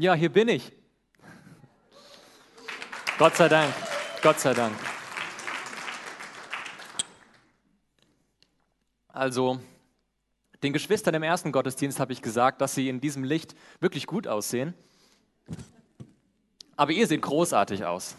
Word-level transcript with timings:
Ja, 0.00 0.14
hier 0.14 0.28
bin 0.28 0.46
ich. 0.46 0.70
Gott 3.18 3.34
sei 3.34 3.48
Dank, 3.48 3.74
Gott 4.22 4.38
sei 4.38 4.54
Dank. 4.54 4.78
Also, 9.08 9.58
den 10.62 10.72
Geschwistern 10.72 11.14
im 11.14 11.24
ersten 11.24 11.50
Gottesdienst 11.50 11.98
habe 11.98 12.12
ich 12.12 12.22
gesagt, 12.22 12.60
dass 12.60 12.76
sie 12.76 12.88
in 12.88 13.00
diesem 13.00 13.24
Licht 13.24 13.56
wirklich 13.80 14.06
gut 14.06 14.28
aussehen. 14.28 14.72
Aber 16.76 16.92
ihr 16.92 17.08
seht 17.08 17.22
großartig 17.22 17.84
aus. 17.84 18.16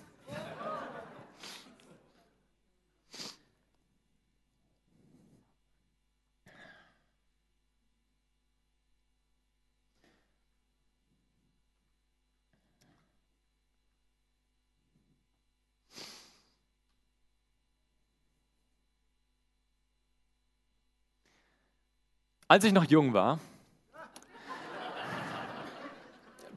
Als 22.52 22.64
ich 22.64 22.74
noch 22.74 22.86
jung 22.86 23.14
war, 23.14 23.40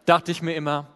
dachte 0.06 0.32
ich 0.32 0.41
mir 0.41 0.55
immer, 0.55 0.87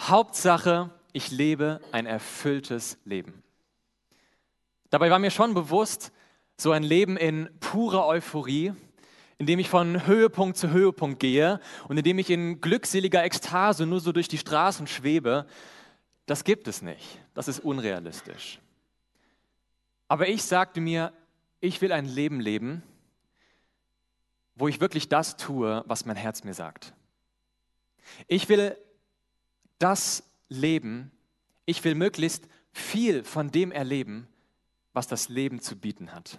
Hauptsache, 0.00 0.90
ich 1.12 1.30
lebe 1.30 1.80
ein 1.92 2.04
erfülltes 2.04 2.98
Leben. 3.04 3.44
Dabei 4.90 5.12
war 5.12 5.20
mir 5.20 5.30
schon 5.30 5.54
bewusst, 5.54 6.10
so 6.56 6.72
ein 6.72 6.82
Leben 6.82 7.16
in 7.16 7.48
purer 7.60 8.08
Euphorie, 8.08 8.72
in 9.38 9.46
dem 9.46 9.60
ich 9.60 9.68
von 9.68 10.04
Höhepunkt 10.04 10.56
zu 10.56 10.70
Höhepunkt 10.70 11.20
gehe 11.20 11.60
und 11.86 11.96
in 11.96 12.02
dem 12.02 12.18
ich 12.18 12.28
in 12.28 12.60
glückseliger 12.60 13.22
Ekstase 13.22 13.86
nur 13.86 14.00
so 14.00 14.10
durch 14.10 14.26
die 14.26 14.38
Straßen 14.38 14.88
schwebe, 14.88 15.46
das 16.26 16.42
gibt 16.42 16.66
es 16.66 16.82
nicht. 16.82 17.20
Das 17.34 17.46
ist 17.46 17.60
unrealistisch. 17.60 18.58
Aber 20.08 20.26
ich 20.26 20.42
sagte 20.42 20.80
mir, 20.80 21.12
ich 21.60 21.80
will 21.80 21.92
ein 21.92 22.06
Leben 22.06 22.40
leben, 22.40 22.82
wo 24.58 24.68
ich 24.68 24.80
wirklich 24.80 25.08
das 25.08 25.36
tue, 25.36 25.84
was 25.86 26.04
mein 26.04 26.16
Herz 26.16 26.44
mir 26.44 26.54
sagt. 26.54 26.92
Ich 28.26 28.48
will 28.48 28.76
das 29.78 30.24
leben, 30.48 31.12
ich 31.64 31.84
will 31.84 31.94
möglichst 31.94 32.48
viel 32.72 33.22
von 33.22 33.50
dem 33.50 33.70
erleben, 33.70 34.26
was 34.92 35.06
das 35.06 35.28
Leben 35.28 35.60
zu 35.60 35.76
bieten 35.76 36.12
hat. 36.12 36.38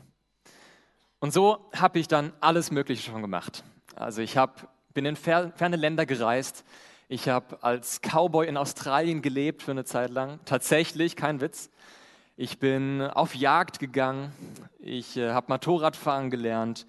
Und 1.20 1.34
so 1.34 1.70
habe 1.74 2.00
ich 2.00 2.08
dann 2.08 2.34
alles 2.40 2.72
Mögliche 2.72 3.10
schon 3.10 3.22
gemacht. 3.22 3.64
Also 3.96 4.22
ich 4.22 4.38
hab, 4.38 4.74
bin 4.94 5.06
in 5.06 5.16
ferne 5.16 5.76
Länder 5.76 6.06
gereist, 6.06 6.64
ich 7.08 7.28
habe 7.28 7.64
als 7.64 8.02
Cowboy 8.02 8.48
in 8.48 8.56
Australien 8.56 9.22
gelebt 9.22 9.64
für 9.64 9.72
eine 9.72 9.84
Zeit 9.84 10.12
lang, 10.12 10.40
tatsächlich, 10.46 11.16
kein 11.16 11.42
Witz. 11.42 11.70
Ich 12.38 12.60
bin 12.60 13.02
auf 13.02 13.34
Jagd 13.34 13.80
gegangen, 13.80 14.32
ich 14.80 15.18
äh, 15.18 15.32
habe 15.32 15.52
Motorradfahren 15.52 16.30
gelernt, 16.30 16.86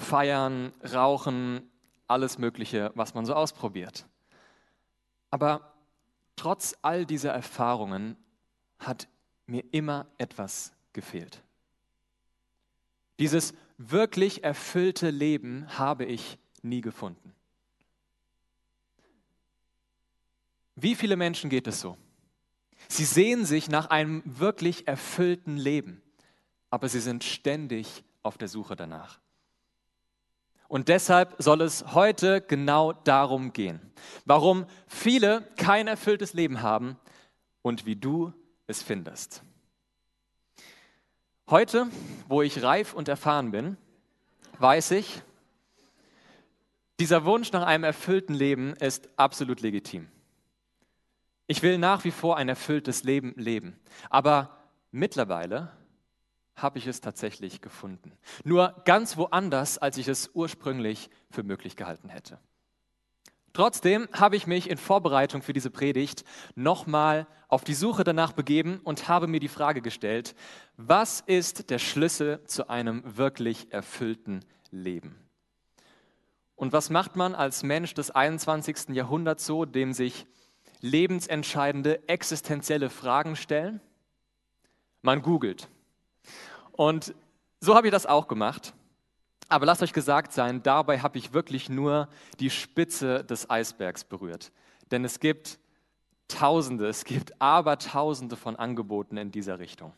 feiern, 0.00 0.72
rauchen, 0.92 1.70
alles 2.06 2.38
Mögliche, 2.38 2.90
was 2.94 3.14
man 3.14 3.26
so 3.26 3.34
ausprobiert. 3.34 4.06
Aber 5.30 5.74
trotz 6.36 6.76
all 6.82 7.06
dieser 7.06 7.32
Erfahrungen 7.32 8.16
hat 8.78 9.08
mir 9.46 9.62
immer 9.72 10.06
etwas 10.18 10.72
gefehlt. 10.92 11.42
Dieses 13.18 13.52
wirklich 13.76 14.42
erfüllte 14.42 15.10
Leben 15.10 15.66
habe 15.78 16.04
ich 16.04 16.38
nie 16.62 16.80
gefunden. 16.80 17.34
Wie 20.74 20.94
viele 20.94 21.16
Menschen 21.16 21.50
geht 21.50 21.66
es 21.66 21.80
so? 21.80 21.98
Sie 22.88 23.04
sehen 23.04 23.44
sich 23.44 23.68
nach 23.68 23.90
einem 23.90 24.22
wirklich 24.24 24.88
erfüllten 24.88 25.58
Leben, 25.58 26.00
aber 26.70 26.88
sie 26.88 27.00
sind 27.00 27.22
ständig 27.22 28.02
auf 28.22 28.38
der 28.38 28.48
Suche 28.48 28.76
danach. 28.76 29.20
Und 30.70 30.86
deshalb 30.86 31.34
soll 31.38 31.62
es 31.62 31.94
heute 31.94 32.40
genau 32.40 32.92
darum 32.92 33.52
gehen. 33.52 33.80
Warum 34.24 34.66
viele 34.86 35.42
kein 35.56 35.88
erfülltes 35.88 36.32
Leben 36.32 36.62
haben 36.62 36.96
und 37.60 37.86
wie 37.86 37.96
du 37.96 38.32
es 38.68 38.80
findest. 38.80 39.42
Heute, 41.48 41.88
wo 42.28 42.40
ich 42.40 42.62
reif 42.62 42.94
und 42.94 43.08
erfahren 43.08 43.50
bin, 43.50 43.78
weiß 44.60 44.92
ich, 44.92 45.22
dieser 47.00 47.24
Wunsch 47.24 47.50
nach 47.50 47.66
einem 47.66 47.82
erfüllten 47.82 48.34
Leben 48.34 48.74
ist 48.74 49.08
absolut 49.16 49.62
legitim. 49.62 50.06
Ich 51.48 51.64
will 51.64 51.78
nach 51.78 52.04
wie 52.04 52.12
vor 52.12 52.36
ein 52.36 52.48
erfülltes 52.48 53.02
Leben 53.02 53.34
leben. 53.34 53.76
Aber 54.08 54.56
mittlerweile 54.92 55.72
habe 56.62 56.78
ich 56.78 56.86
es 56.86 57.00
tatsächlich 57.00 57.60
gefunden. 57.60 58.12
Nur 58.44 58.74
ganz 58.84 59.16
woanders, 59.16 59.78
als 59.78 59.96
ich 59.96 60.08
es 60.08 60.30
ursprünglich 60.34 61.10
für 61.30 61.42
möglich 61.42 61.76
gehalten 61.76 62.08
hätte. 62.08 62.38
Trotzdem 63.52 64.08
habe 64.12 64.36
ich 64.36 64.46
mich 64.46 64.70
in 64.70 64.78
Vorbereitung 64.78 65.42
für 65.42 65.52
diese 65.52 65.70
Predigt 65.70 66.24
nochmal 66.54 67.26
auf 67.48 67.64
die 67.64 67.74
Suche 67.74 68.04
danach 68.04 68.32
begeben 68.32 68.80
und 68.84 69.08
habe 69.08 69.26
mir 69.26 69.40
die 69.40 69.48
Frage 69.48 69.82
gestellt, 69.82 70.36
was 70.76 71.20
ist 71.20 71.70
der 71.70 71.78
Schlüssel 71.78 72.44
zu 72.44 72.68
einem 72.68 73.02
wirklich 73.16 73.72
erfüllten 73.72 74.44
Leben? 74.70 75.16
Und 76.54 76.72
was 76.72 76.90
macht 76.90 77.16
man 77.16 77.34
als 77.34 77.62
Mensch 77.62 77.94
des 77.94 78.10
21. 78.10 78.90
Jahrhunderts 78.90 79.46
so, 79.46 79.64
dem 79.64 79.92
sich 79.92 80.26
lebensentscheidende 80.80 82.06
existenzielle 82.08 82.90
Fragen 82.90 83.34
stellen? 83.34 83.80
Man 85.02 85.22
googelt. 85.22 85.68
Und 86.80 87.14
so 87.60 87.74
habe 87.74 87.88
ich 87.88 87.90
das 87.90 88.06
auch 88.06 88.26
gemacht. 88.26 88.72
Aber 89.50 89.66
lasst 89.66 89.82
euch 89.82 89.92
gesagt 89.92 90.32
sein, 90.32 90.62
dabei 90.62 91.00
habe 91.00 91.18
ich 91.18 91.34
wirklich 91.34 91.68
nur 91.68 92.08
die 92.38 92.48
Spitze 92.48 93.22
des 93.22 93.50
Eisbergs 93.50 94.02
berührt. 94.02 94.50
Denn 94.90 95.04
es 95.04 95.20
gibt 95.20 95.58
Tausende, 96.26 96.86
es 96.86 97.04
gibt 97.04 97.38
Abertausende 97.38 98.34
von 98.34 98.56
Angeboten 98.56 99.18
in 99.18 99.30
dieser 99.30 99.58
Richtung. 99.58 99.92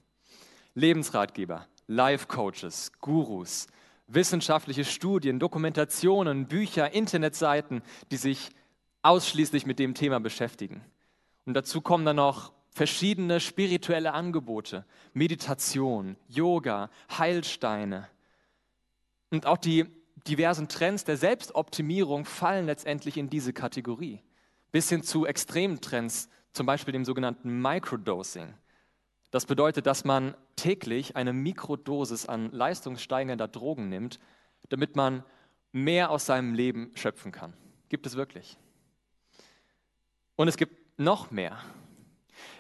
Lebensratgeber, 0.75 1.69
Life-Coaches, 1.87 2.91
Gurus, 3.01 3.69
wissenschaftliche 4.09 4.85
Studien, 4.85 5.39
Dokumentationen, 5.39 6.49
Bücher, 6.49 6.93
Internetseiten, 6.93 7.83
die 8.11 8.17
sich 8.17 8.51
ausschließlich 9.03 9.67
mit 9.67 9.79
dem 9.79 9.95
Thema 9.95 10.19
beschäftigen. 10.19 10.85
Und 11.47 11.55
dazu 11.55 11.81
kommen 11.81 12.05
dann 12.05 12.17
noch 12.17 12.51
verschiedene 12.73 13.39
spirituelle 13.39 14.13
Angebote, 14.13 14.85
Meditation, 15.13 16.17
Yoga, 16.29 16.91
Heilsteine. 17.17 18.09
Und 19.31 19.47
auch 19.47 19.59
die 19.59 19.87
diversen 20.27 20.69
Trends 20.69 21.05
der 21.05 21.17
Selbstoptimierung 21.17 22.25
fallen 22.25 22.67
letztendlich 22.67 23.17
in 23.17 23.29
diese 23.29 23.53
Kategorie. 23.53 24.21
Bis 24.71 24.89
hin 24.89 25.03
zu 25.03 25.27
extremen 25.27 25.81
Trends, 25.81 26.29
zum 26.53 26.67
Beispiel 26.67 26.93
dem 26.93 27.05
sogenannten 27.05 27.61
Microdosing. 27.61 28.55
Das 29.31 29.47
bedeutet, 29.47 29.87
dass 29.87 30.05
man 30.05 30.35
täglich 30.57 31.17
eine 31.17 31.33
Mikrodosis 31.33 32.27
an 32.27 32.51
leistungssteigernder 32.53 33.49
Drogen 33.49 33.89
nimmt, 33.89 34.19
damit 34.69 34.97
man 34.97 35.25
mehr 35.73 36.11
aus 36.11 36.27
seinem 36.27 36.55
Leben 36.55 36.91
schöpfen 36.95 37.33
kann. 37.33 37.55
Gibt 37.89 38.07
es 38.07 38.17
wirklich. 38.17 38.59
Und 40.37 40.49
es 40.49 40.57
gibt 40.57 40.99
noch 40.99 41.31
mehr. 41.31 41.59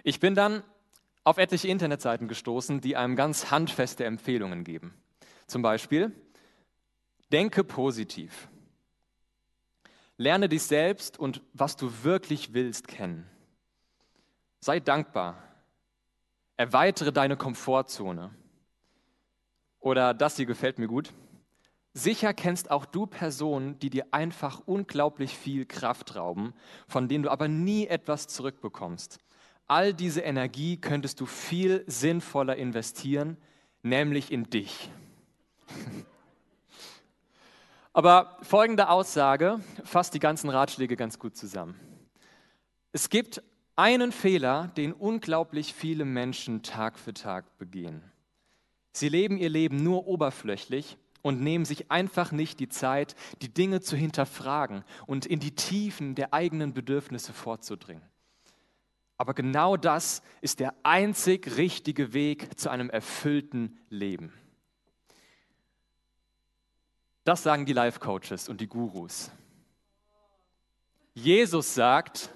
Ich 0.02 0.20
bin 0.20 0.34
dann 0.34 0.62
auf 1.24 1.38
etliche 1.38 1.68
Internetseiten 1.68 2.28
gestoßen, 2.28 2.80
die 2.80 2.96
einem 2.96 3.16
ganz 3.16 3.50
handfeste 3.50 4.04
Empfehlungen 4.04 4.64
geben. 4.64 4.94
Zum 5.46 5.62
Beispiel, 5.62 6.12
denke 7.30 7.64
positiv. 7.64 8.48
Lerne 10.16 10.48
dich 10.48 10.62
selbst 10.62 11.18
und 11.18 11.42
was 11.52 11.76
du 11.76 12.04
wirklich 12.04 12.54
willst 12.54 12.88
kennen. 12.88 13.26
Sei 14.60 14.80
dankbar. 14.80 15.42
Erweitere 16.56 17.12
deine 17.12 17.36
Komfortzone. 17.36 18.30
Oder 19.80 20.14
das 20.14 20.36
hier 20.36 20.46
gefällt 20.46 20.78
mir 20.78 20.86
gut. 20.86 21.12
Sicher 21.94 22.32
kennst 22.32 22.70
auch 22.70 22.86
du 22.86 23.06
Personen, 23.06 23.78
die 23.78 23.90
dir 23.90 24.06
einfach 24.12 24.62
unglaublich 24.64 25.36
viel 25.36 25.66
Kraft 25.66 26.16
rauben, 26.16 26.54
von 26.86 27.08
denen 27.08 27.24
du 27.24 27.30
aber 27.30 27.48
nie 27.48 27.86
etwas 27.86 28.28
zurückbekommst. 28.28 29.18
All 29.66 29.94
diese 29.94 30.20
Energie 30.20 30.76
könntest 30.76 31.20
du 31.20 31.26
viel 31.26 31.84
sinnvoller 31.86 32.56
investieren, 32.56 33.36
nämlich 33.82 34.30
in 34.30 34.50
dich. 34.50 34.90
Aber 37.92 38.38
folgende 38.42 38.88
Aussage 38.88 39.60
fasst 39.84 40.14
die 40.14 40.18
ganzen 40.18 40.48
Ratschläge 40.48 40.96
ganz 40.96 41.18
gut 41.18 41.36
zusammen. 41.36 41.78
Es 42.92 43.10
gibt 43.10 43.42
einen 43.76 44.12
Fehler, 44.12 44.70
den 44.76 44.92
unglaublich 44.92 45.74
viele 45.74 46.04
Menschen 46.04 46.62
Tag 46.62 46.98
für 46.98 47.14
Tag 47.14 47.58
begehen. 47.58 48.02
Sie 48.92 49.08
leben 49.08 49.38
ihr 49.38 49.48
Leben 49.48 49.82
nur 49.82 50.06
oberflächlich 50.06 50.98
und 51.22 51.40
nehmen 51.40 51.64
sich 51.64 51.90
einfach 51.90 52.32
nicht 52.32 52.60
die 52.60 52.68
Zeit, 52.68 53.14
die 53.40 53.52
Dinge 53.52 53.80
zu 53.80 53.96
hinterfragen 53.96 54.84
und 55.06 55.24
in 55.24 55.40
die 55.40 55.54
Tiefen 55.54 56.14
der 56.14 56.34
eigenen 56.34 56.74
Bedürfnisse 56.74 57.32
vorzudringen. 57.32 58.02
Aber 59.22 59.34
genau 59.34 59.76
das 59.76 60.20
ist 60.40 60.58
der 60.58 60.74
einzig 60.82 61.56
richtige 61.56 62.12
Weg 62.12 62.58
zu 62.58 62.68
einem 62.70 62.90
erfüllten 62.90 63.78
Leben. 63.88 64.32
Das 67.22 67.44
sagen 67.44 67.64
die 67.64 67.72
Life 67.72 68.00
Coaches 68.00 68.48
und 68.48 68.60
die 68.60 68.66
Gurus. 68.66 69.30
Jesus 71.14 71.72
sagt, 71.72 72.30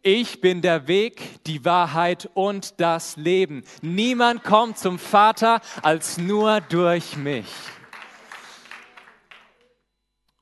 ich 0.00 0.40
bin 0.40 0.62
der 0.62 0.86
Weg, 0.86 1.42
die 1.46 1.64
Wahrheit 1.64 2.30
und 2.34 2.80
das 2.80 3.16
Leben. 3.16 3.64
Niemand 3.82 4.44
kommt 4.44 4.78
zum 4.78 5.00
Vater 5.00 5.60
als 5.82 6.16
nur 6.16 6.60
durch 6.60 7.16
mich. 7.16 7.48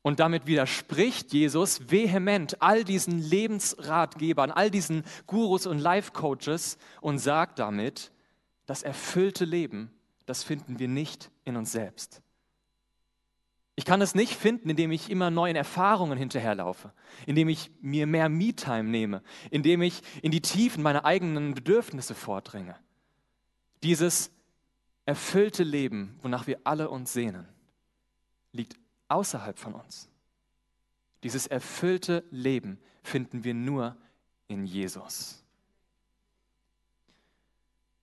Und 0.07 0.21
damit 0.21 0.47
widerspricht 0.47 1.33
Jesus 1.33 1.91
vehement 1.91 2.63
all 2.63 2.85
diesen 2.85 3.19
Lebensratgebern, 3.19 4.53
all 4.53 4.71
diesen 4.71 5.03
Gurus 5.27 5.67
und 5.67 5.81
Life-Coaches 5.81 6.79
und 7.01 7.19
sagt 7.19 7.59
damit, 7.59 8.13
das 8.67 8.85
erfüllte 8.85 9.45
Leben, 9.45 9.91
das 10.25 10.45
finden 10.45 10.79
wir 10.79 10.87
nicht 10.87 11.33
in 11.45 11.57
uns 11.57 11.73
selbst. 11.73 12.23
Ich 13.75 13.85
kann 13.85 14.01
es 14.01 14.15
nicht 14.15 14.35
finden, 14.35 14.71
indem 14.71 14.93
ich 14.93 15.11
immer 15.11 15.29
neuen 15.33 15.57
Erfahrungen 15.57 16.17
hinterherlaufe, 16.17 16.93
indem 17.27 17.49
ich 17.49 17.73
mir 17.81 18.07
mehr 18.07 18.29
Me-Time 18.29 18.85
nehme, 18.85 19.25
indem 19.51 19.83
ich 19.83 20.03
in 20.23 20.31
die 20.31 20.41
Tiefen 20.41 20.85
meiner 20.85 21.05
eigenen 21.05 21.55
Bedürfnisse 21.55 22.15
vordringe. 22.15 22.77
Dieses 23.83 24.31
erfüllte 25.05 25.65
Leben, 25.65 26.17
wonach 26.23 26.47
wir 26.47 26.61
alle 26.63 26.91
uns 26.91 27.13
sehnen, 27.13 27.49
liegt 28.53 28.86
außerhalb 29.09 29.59
von 29.59 29.75
uns. 29.75 30.09
Dieses 31.23 31.47
erfüllte 31.47 32.25
Leben 32.31 32.79
finden 33.03 33.45
wir 33.45 33.55
nur 33.55 33.97
in 34.49 34.65
Jesus. 34.65 35.43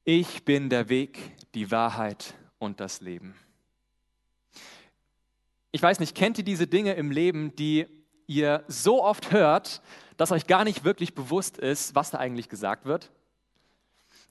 Ich 0.04 0.44
bin 0.44 0.70
der 0.70 0.90
Weg, 0.90 1.18
die 1.54 1.72
Wahrheit 1.72 2.34
und 2.60 2.80
das 2.80 3.00
Leben. 3.00 3.36
Ich 5.72 5.82
weiß 5.82 6.00
nicht, 6.00 6.16
kennt 6.16 6.38
ihr 6.38 6.44
diese 6.44 6.68
Dinge 6.68 6.94
im 6.94 7.12
Leben, 7.12 7.56
die 7.56 7.88
ihr 8.28 8.64
so 8.68 9.04
oft 9.04 9.32
hört, 9.32 9.82
dass 10.18 10.32
euch 10.32 10.46
gar 10.46 10.64
nicht 10.64 10.84
wirklich 10.84 11.16
bewusst 11.16 11.58
ist, 11.58 11.96
was 11.96 12.12
da 12.12 12.18
eigentlich 12.18 12.50
gesagt 12.50 12.86
wird? 12.86 13.12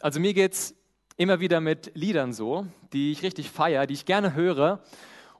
Also 0.00 0.20
mir 0.20 0.34
geht 0.34 0.52
es 0.52 0.74
immer 1.16 1.40
wieder 1.40 1.60
mit 1.60 1.92
Liedern 1.94 2.32
so, 2.32 2.66
die 2.92 3.12
ich 3.12 3.22
richtig 3.22 3.50
feiere, 3.50 3.86
die 3.86 3.94
ich 3.94 4.04
gerne 4.04 4.34
höre 4.34 4.82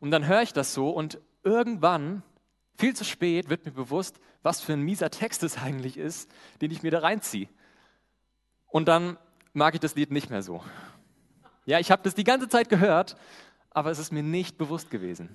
und 0.03 0.11
dann 0.11 0.27
höre 0.27 0.43
ich 0.43 0.53
das 0.53 0.75
so 0.75 0.91
und 0.91 1.21
irgendwann, 1.45 2.25
viel 2.77 2.97
zu 2.97 3.05
spät, 3.05 3.49
wird 3.49 3.65
mir 3.65 3.71
bewusst, 3.71 4.19
was 4.43 4.61
für 4.61 4.73
ein 4.73 4.81
mieser 4.81 5.13
Text 5.13 5.45
es 5.45 5.59
eigentlich 5.59 5.97
ist, 5.97 6.29
den 6.61 6.73
ich 6.73 6.83
mir 6.83 6.91
da 6.91 6.99
reinziehe. 6.99 7.49
Und 8.67 8.89
dann 8.89 9.17
mag 9.53 9.75
ich 9.75 9.81
das 9.81 9.95
Lied 9.95 10.11
nicht 10.11 10.29
mehr 10.29 10.43
so. 10.43 10.61
Ja, 11.67 11.79
ich 11.79 11.93
habe 11.93 12.03
das 12.03 12.17
die 12.17 12.25
ganze 12.25 12.49
Zeit 12.49 12.69
gehört, 12.69 13.17
aber 13.71 13.93
es 13.93 14.01
ist 14.01 14.11
mir 14.11 14.25
nicht 14.25 14.59
bewusst 14.59 14.91
gewesen. 14.91 15.29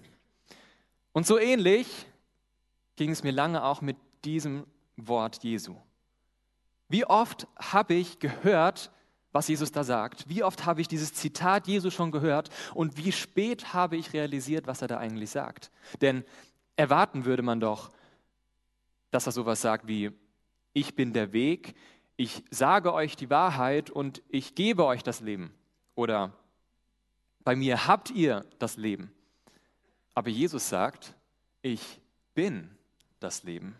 Und 1.14 1.25
so 1.25 1.40
ähnlich 1.40 2.06
ging 2.98 3.12
es 3.12 3.24
mir 3.24 3.31
lange 3.31 3.64
auch 3.64 3.80
mit 3.80 3.96
diesem 4.25 4.68
Wort 4.98 5.46
Jesu. 5.46 5.78
Wie 6.90 7.06
oft 7.06 7.48
habe 7.56 7.94
ich 7.94 8.19
gehört, 8.19 8.92
was 9.38 9.48
Jesus 9.48 9.72
da 9.72 9.84
sagt. 9.84 10.28
Wie 10.28 10.44
oft 10.44 10.66
habe 10.66 10.81
ich 10.81 10.88
dieses 10.88 11.13
Zitat 11.13 11.68
Jesu 11.68 11.92
schon 11.92 12.10
gehört 12.10 12.50
und 12.74 12.98
wie 12.98 13.12
spät 13.12 13.72
habe 13.72 13.95
ich 13.95 14.12
realisiert, 14.13 14.66
was 14.66 14.81
er 14.81 14.88
da 14.88 14.98
eigentlich 14.98 15.30
sagt. 15.30 15.69
Denn 16.01 16.25
erwarten 16.75 17.24
würde 17.24 17.44
man 17.44 17.60
doch, 17.60 17.92
dass 19.12 19.28
er 19.28 19.31
sowas 19.31 19.62
sagt 19.62 19.88
wie, 19.88 20.12
ich 20.74 20.95
bin 20.95 21.13
der 21.13 21.34
Weg, 21.34 21.75
ich 22.16 22.44
sage 22.50 22.94
euch 22.94 23.16
die 23.16 23.30
Wahrheit 23.30 23.92
und 23.92 24.24
ich 24.28 24.56
gebe 24.56 24.84
euch 24.86 25.04
das 25.04 25.19
Leben. 25.19 25.54
Oder 25.94 26.33
bei 27.44 27.56
mir 27.56 27.86
habt 27.86 28.10
ihr 28.10 28.44
das 28.57 28.75
Leben. 28.75 29.12
Aber 30.16 30.31
Jesus 30.31 30.68
sagt, 30.68 31.13
ich 31.62 32.01
bin 32.33 32.72
das 33.19 33.44
Leben. 33.44 33.75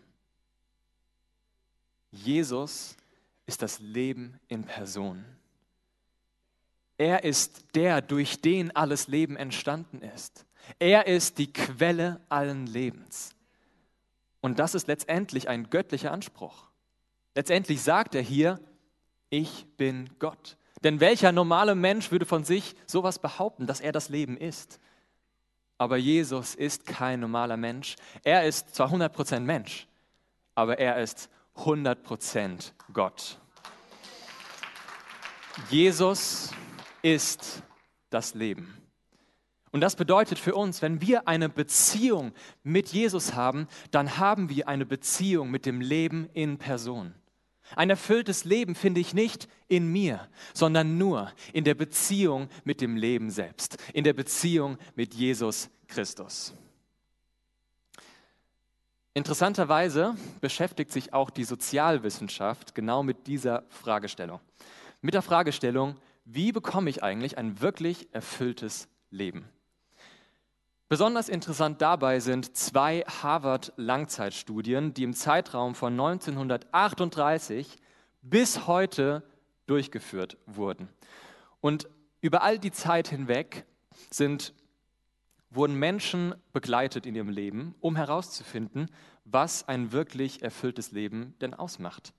Jesus 2.12 2.96
ist 3.44 3.60
das 3.60 3.80
Leben 3.80 4.38
in 4.46 4.62
Person. 4.62 5.24
Er 6.98 7.24
ist 7.24 7.74
der, 7.74 8.02
durch 8.02 8.40
den 8.42 8.74
alles 8.74 9.06
Leben 9.06 9.36
entstanden 9.36 10.02
ist. 10.02 10.44
Er 10.78 11.06
ist 11.06 11.38
die 11.38 11.52
Quelle 11.52 12.20
allen 12.28 12.66
Lebens. 12.66 13.34
Und 14.40 14.58
das 14.58 14.74
ist 14.74 14.88
letztendlich 14.88 15.48
ein 15.48 15.70
göttlicher 15.70 16.12
Anspruch. 16.12 16.66
Letztendlich 17.34 17.82
sagt 17.82 18.14
er 18.14 18.22
hier, 18.22 18.60
ich 19.30 19.66
bin 19.76 20.10
Gott. 20.18 20.56
Denn 20.82 21.00
welcher 21.00 21.32
normale 21.32 21.74
Mensch 21.74 22.10
würde 22.10 22.26
von 22.26 22.44
sich 22.44 22.74
sowas 22.86 23.18
behaupten, 23.18 23.66
dass 23.66 23.80
er 23.80 23.92
das 23.92 24.08
Leben 24.08 24.36
ist? 24.36 24.80
Aber 25.76 25.96
Jesus 25.96 26.56
ist 26.56 26.86
kein 26.86 27.20
normaler 27.20 27.56
Mensch. 27.56 27.96
Er 28.24 28.44
ist 28.44 28.74
zwar 28.74 28.92
100% 28.92 29.40
Mensch, 29.40 29.86
aber 30.56 30.78
er 30.78 31.00
ist 31.00 31.30
100% 31.56 32.72
Gott. 32.92 33.38
Jesus 35.70 36.52
ist 37.02 37.62
das 38.10 38.34
Leben. 38.34 38.74
Und 39.70 39.82
das 39.82 39.96
bedeutet 39.96 40.38
für 40.38 40.54
uns, 40.54 40.80
wenn 40.80 41.00
wir 41.00 41.28
eine 41.28 41.48
Beziehung 41.48 42.32
mit 42.62 42.88
Jesus 42.88 43.34
haben, 43.34 43.68
dann 43.90 44.18
haben 44.18 44.48
wir 44.48 44.66
eine 44.66 44.86
Beziehung 44.86 45.50
mit 45.50 45.66
dem 45.66 45.80
Leben 45.80 46.28
in 46.32 46.58
Person. 46.58 47.14
Ein 47.76 47.90
erfülltes 47.90 48.44
Leben 48.44 48.74
finde 48.74 49.00
ich 49.00 49.12
nicht 49.12 49.46
in 49.68 49.92
mir, 49.92 50.26
sondern 50.54 50.96
nur 50.96 51.30
in 51.52 51.64
der 51.64 51.74
Beziehung 51.74 52.48
mit 52.64 52.80
dem 52.80 52.96
Leben 52.96 53.30
selbst, 53.30 53.76
in 53.92 54.04
der 54.04 54.14
Beziehung 54.14 54.78
mit 54.94 55.14
Jesus 55.14 55.68
Christus. 55.86 56.54
Interessanterweise 59.12 60.14
beschäftigt 60.40 60.92
sich 60.92 61.12
auch 61.12 61.28
die 61.28 61.44
Sozialwissenschaft 61.44 62.74
genau 62.74 63.02
mit 63.02 63.26
dieser 63.26 63.64
Fragestellung. 63.68 64.40
Mit 65.02 65.12
der 65.12 65.22
Fragestellung, 65.22 65.96
wie 66.30 66.52
bekomme 66.52 66.90
ich 66.90 67.02
eigentlich 67.02 67.38
ein 67.38 67.62
wirklich 67.62 68.12
erfülltes 68.12 68.86
Leben? 69.10 69.48
Besonders 70.90 71.30
interessant 71.30 71.80
dabei 71.80 72.20
sind 72.20 72.54
zwei 72.54 73.00
Harvard-Langzeitstudien, 73.00 74.92
die 74.92 75.04
im 75.04 75.14
Zeitraum 75.14 75.74
von 75.74 75.94
1938 75.94 77.76
bis 78.20 78.66
heute 78.66 79.22
durchgeführt 79.66 80.36
wurden. 80.44 80.88
Und 81.62 81.88
über 82.20 82.42
all 82.42 82.58
die 82.58 82.72
Zeit 82.72 83.08
hinweg 83.08 83.64
sind, 84.10 84.52
wurden 85.50 85.74
Menschen 85.76 86.34
begleitet 86.52 87.06
in 87.06 87.14
ihrem 87.14 87.30
Leben, 87.30 87.74
um 87.80 87.96
herauszufinden, 87.96 88.90
was 89.24 89.66
ein 89.66 89.92
wirklich 89.92 90.42
erfülltes 90.42 90.92
Leben 90.92 91.34
denn 91.40 91.54
ausmacht, 91.54 92.12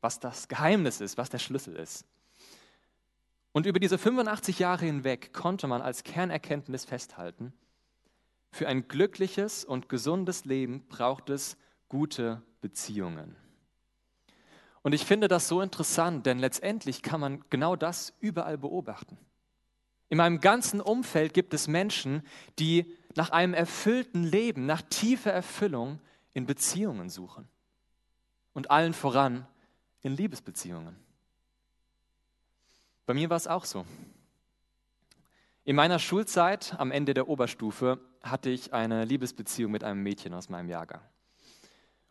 was 0.00 0.18
das 0.18 0.48
Geheimnis 0.48 1.02
ist, 1.02 1.18
was 1.18 1.28
der 1.28 1.38
Schlüssel 1.38 1.76
ist. 1.76 2.06
Und 3.52 3.66
über 3.66 3.80
diese 3.80 3.98
85 3.98 4.58
Jahre 4.58 4.84
hinweg 4.84 5.32
konnte 5.32 5.66
man 5.66 5.82
als 5.82 6.04
Kernerkenntnis 6.04 6.84
festhalten, 6.84 7.52
für 8.52 8.68
ein 8.68 8.88
glückliches 8.88 9.64
und 9.64 9.88
gesundes 9.88 10.44
Leben 10.44 10.84
braucht 10.88 11.30
es 11.30 11.56
gute 11.88 12.42
Beziehungen. 12.60 13.36
Und 14.82 14.92
ich 14.92 15.04
finde 15.04 15.28
das 15.28 15.46
so 15.46 15.60
interessant, 15.60 16.26
denn 16.26 16.38
letztendlich 16.38 17.02
kann 17.02 17.20
man 17.20 17.44
genau 17.50 17.76
das 17.76 18.12
überall 18.20 18.58
beobachten. 18.58 19.18
In 20.08 20.16
meinem 20.16 20.40
ganzen 20.40 20.80
Umfeld 20.80 21.34
gibt 21.34 21.54
es 21.54 21.68
Menschen, 21.68 22.22
die 22.58 22.96
nach 23.14 23.30
einem 23.30 23.54
erfüllten 23.54 24.24
Leben, 24.24 24.66
nach 24.66 24.82
tiefer 24.82 25.32
Erfüllung 25.32 26.00
in 26.32 26.46
Beziehungen 26.46 27.10
suchen. 27.10 27.48
Und 28.52 28.70
allen 28.70 28.94
voran 28.94 29.46
in 30.02 30.16
Liebesbeziehungen. 30.16 30.96
Bei 33.10 33.14
mir 33.14 33.28
war 33.28 33.38
es 33.38 33.48
auch 33.48 33.64
so. 33.64 33.84
In 35.64 35.74
meiner 35.74 35.98
Schulzeit, 35.98 36.76
am 36.78 36.92
Ende 36.92 37.12
der 37.12 37.26
Oberstufe, 37.26 37.98
hatte 38.22 38.50
ich 38.50 38.72
eine 38.72 39.04
Liebesbeziehung 39.04 39.72
mit 39.72 39.82
einem 39.82 40.00
Mädchen 40.04 40.32
aus 40.32 40.48
meinem 40.48 40.68
Jahrgang. 40.68 41.00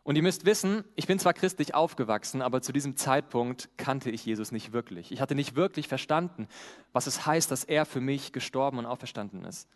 Und 0.02 0.16
ihr 0.16 0.22
müsst 0.22 0.44
wissen, 0.44 0.84
ich 0.96 1.06
bin 1.06 1.18
zwar 1.18 1.32
christlich 1.32 1.74
aufgewachsen, 1.74 2.42
aber 2.42 2.60
zu 2.60 2.70
diesem 2.72 2.98
Zeitpunkt 2.98 3.70
kannte 3.78 4.10
ich 4.10 4.26
Jesus 4.26 4.52
nicht 4.52 4.74
wirklich. 4.74 5.10
Ich 5.10 5.22
hatte 5.22 5.34
nicht 5.34 5.56
wirklich 5.56 5.88
verstanden, 5.88 6.48
was 6.92 7.06
es 7.06 7.24
heißt, 7.24 7.50
dass 7.50 7.64
er 7.64 7.86
für 7.86 8.02
mich 8.02 8.34
gestorben 8.34 8.76
und 8.76 8.84
auferstanden 8.84 9.46
ist. 9.46 9.70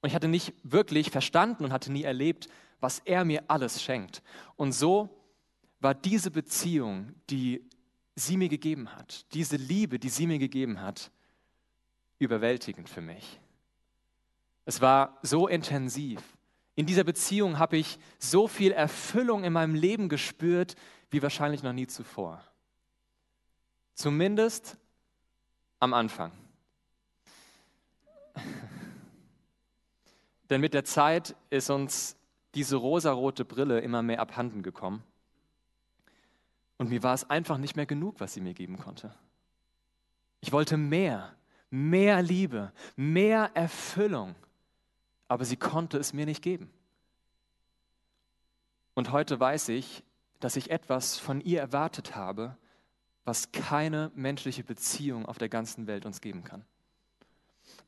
Und 0.00 0.10
ich 0.10 0.14
hatte 0.14 0.28
nicht 0.28 0.54
wirklich 0.62 1.10
verstanden 1.10 1.64
und 1.64 1.72
hatte 1.72 1.90
nie 1.90 2.04
erlebt, 2.04 2.46
was 2.78 3.00
er 3.00 3.24
mir 3.24 3.42
alles 3.48 3.82
schenkt. 3.82 4.22
Und 4.54 4.70
so 4.70 5.08
war 5.80 5.92
diese 5.92 6.30
Beziehung, 6.30 7.16
die 7.30 7.68
sie 8.16 8.36
mir 8.36 8.48
gegeben 8.48 8.96
hat, 8.96 9.32
diese 9.34 9.56
Liebe, 9.56 10.00
die 10.00 10.08
sie 10.08 10.26
mir 10.26 10.38
gegeben 10.38 10.80
hat, 10.80 11.12
überwältigend 12.18 12.88
für 12.88 13.02
mich. 13.02 13.38
Es 14.64 14.80
war 14.80 15.18
so 15.22 15.46
intensiv. 15.46 16.20
In 16.74 16.86
dieser 16.86 17.04
Beziehung 17.04 17.58
habe 17.58 17.76
ich 17.76 17.98
so 18.18 18.48
viel 18.48 18.72
Erfüllung 18.72 19.44
in 19.44 19.52
meinem 19.52 19.74
Leben 19.74 20.08
gespürt 20.08 20.74
wie 21.10 21.22
wahrscheinlich 21.22 21.62
noch 21.62 21.72
nie 21.72 21.86
zuvor. 21.86 22.42
Zumindest 23.94 24.76
am 25.78 25.94
Anfang. 25.94 26.32
Denn 30.50 30.60
mit 30.60 30.74
der 30.74 30.84
Zeit 30.84 31.36
ist 31.50 31.70
uns 31.70 32.16
diese 32.54 32.76
rosarote 32.76 33.44
Brille 33.44 33.80
immer 33.80 34.02
mehr 34.02 34.20
abhanden 34.20 34.62
gekommen. 34.62 35.02
Und 36.78 36.90
mir 36.90 37.02
war 37.02 37.14
es 37.14 37.28
einfach 37.30 37.58
nicht 37.58 37.76
mehr 37.76 37.86
genug, 37.86 38.20
was 38.20 38.34
sie 38.34 38.40
mir 38.40 38.54
geben 38.54 38.78
konnte. 38.78 39.14
Ich 40.40 40.52
wollte 40.52 40.76
mehr, 40.76 41.34
mehr 41.70 42.22
Liebe, 42.22 42.72
mehr 42.96 43.50
Erfüllung, 43.54 44.34
aber 45.28 45.44
sie 45.44 45.56
konnte 45.56 45.98
es 45.98 46.12
mir 46.12 46.26
nicht 46.26 46.42
geben. 46.42 46.70
Und 48.94 49.12
heute 49.12 49.38
weiß 49.38 49.70
ich, 49.70 50.02
dass 50.40 50.56
ich 50.56 50.70
etwas 50.70 51.18
von 51.18 51.40
ihr 51.40 51.60
erwartet 51.60 52.14
habe, 52.14 52.56
was 53.24 53.50
keine 53.52 54.12
menschliche 54.14 54.62
Beziehung 54.62 55.26
auf 55.26 55.38
der 55.38 55.48
ganzen 55.48 55.86
Welt 55.86 56.06
uns 56.06 56.20
geben 56.20 56.44
kann. 56.44 56.64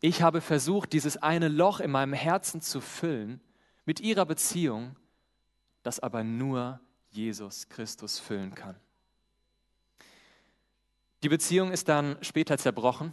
Ich 0.00 0.22
habe 0.22 0.40
versucht, 0.40 0.92
dieses 0.92 1.16
eine 1.16 1.48
Loch 1.48 1.80
in 1.80 1.90
meinem 1.90 2.12
Herzen 2.12 2.60
zu 2.60 2.80
füllen 2.80 3.40
mit 3.84 4.00
ihrer 4.00 4.26
Beziehung, 4.26 4.96
das 5.82 6.00
aber 6.00 6.24
nur 6.24 6.80
Jesus 7.10 7.68
Christus 7.68 8.18
füllen 8.18 8.54
kann. 8.54 8.76
Die 11.22 11.28
Beziehung 11.28 11.72
ist 11.72 11.88
dann 11.88 12.16
später 12.22 12.58
zerbrochen, 12.58 13.12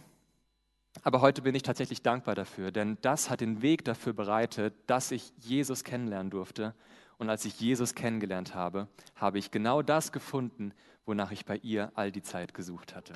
aber 1.02 1.20
heute 1.20 1.42
bin 1.42 1.54
ich 1.54 1.62
tatsächlich 1.62 2.02
dankbar 2.02 2.34
dafür, 2.34 2.70
denn 2.70 2.98
das 3.02 3.30
hat 3.30 3.40
den 3.40 3.62
Weg 3.62 3.84
dafür 3.84 4.12
bereitet, 4.12 4.74
dass 4.86 5.10
ich 5.10 5.32
Jesus 5.40 5.84
kennenlernen 5.84 6.30
durfte. 6.30 6.74
Und 7.18 7.30
als 7.30 7.44
ich 7.44 7.60
Jesus 7.60 7.94
kennengelernt 7.94 8.54
habe, 8.54 8.88
habe 9.14 9.38
ich 9.38 9.50
genau 9.50 9.82
das 9.82 10.12
gefunden, 10.12 10.72
wonach 11.04 11.32
ich 11.32 11.44
bei 11.44 11.56
ihr 11.56 11.90
all 11.94 12.12
die 12.12 12.22
Zeit 12.22 12.54
gesucht 12.54 12.94
hatte. 12.94 13.12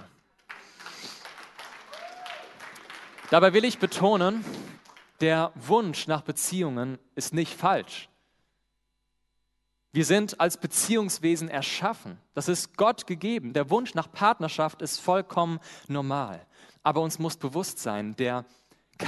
Dabei 3.30 3.52
will 3.54 3.64
ich 3.64 3.78
betonen, 3.78 4.44
der 5.20 5.52
Wunsch 5.54 6.08
nach 6.08 6.22
Beziehungen 6.22 6.99
ist 7.14 7.32
nicht 7.32 7.54
falsch. 7.54 8.09
Wir 9.92 10.04
sind 10.04 10.38
als 10.40 10.56
Beziehungswesen 10.56 11.49
erschaffen. 11.49 12.18
Das 12.35 12.49
ist 12.49 12.76
Gott 12.76 13.06
gegeben. 13.06 13.52
Der 13.52 13.70
Wunsch 13.70 13.94
nach 13.94 14.11
Partnerschaft 14.11 14.82
ist 14.82 15.00
vollkommen 15.00 15.59
normal. 15.88 16.47
Aber 16.82 17.00
uns 17.00 17.18
muss 17.18 17.37
bewusst 17.37 17.78
sein, 17.80 18.14
der 18.16 18.44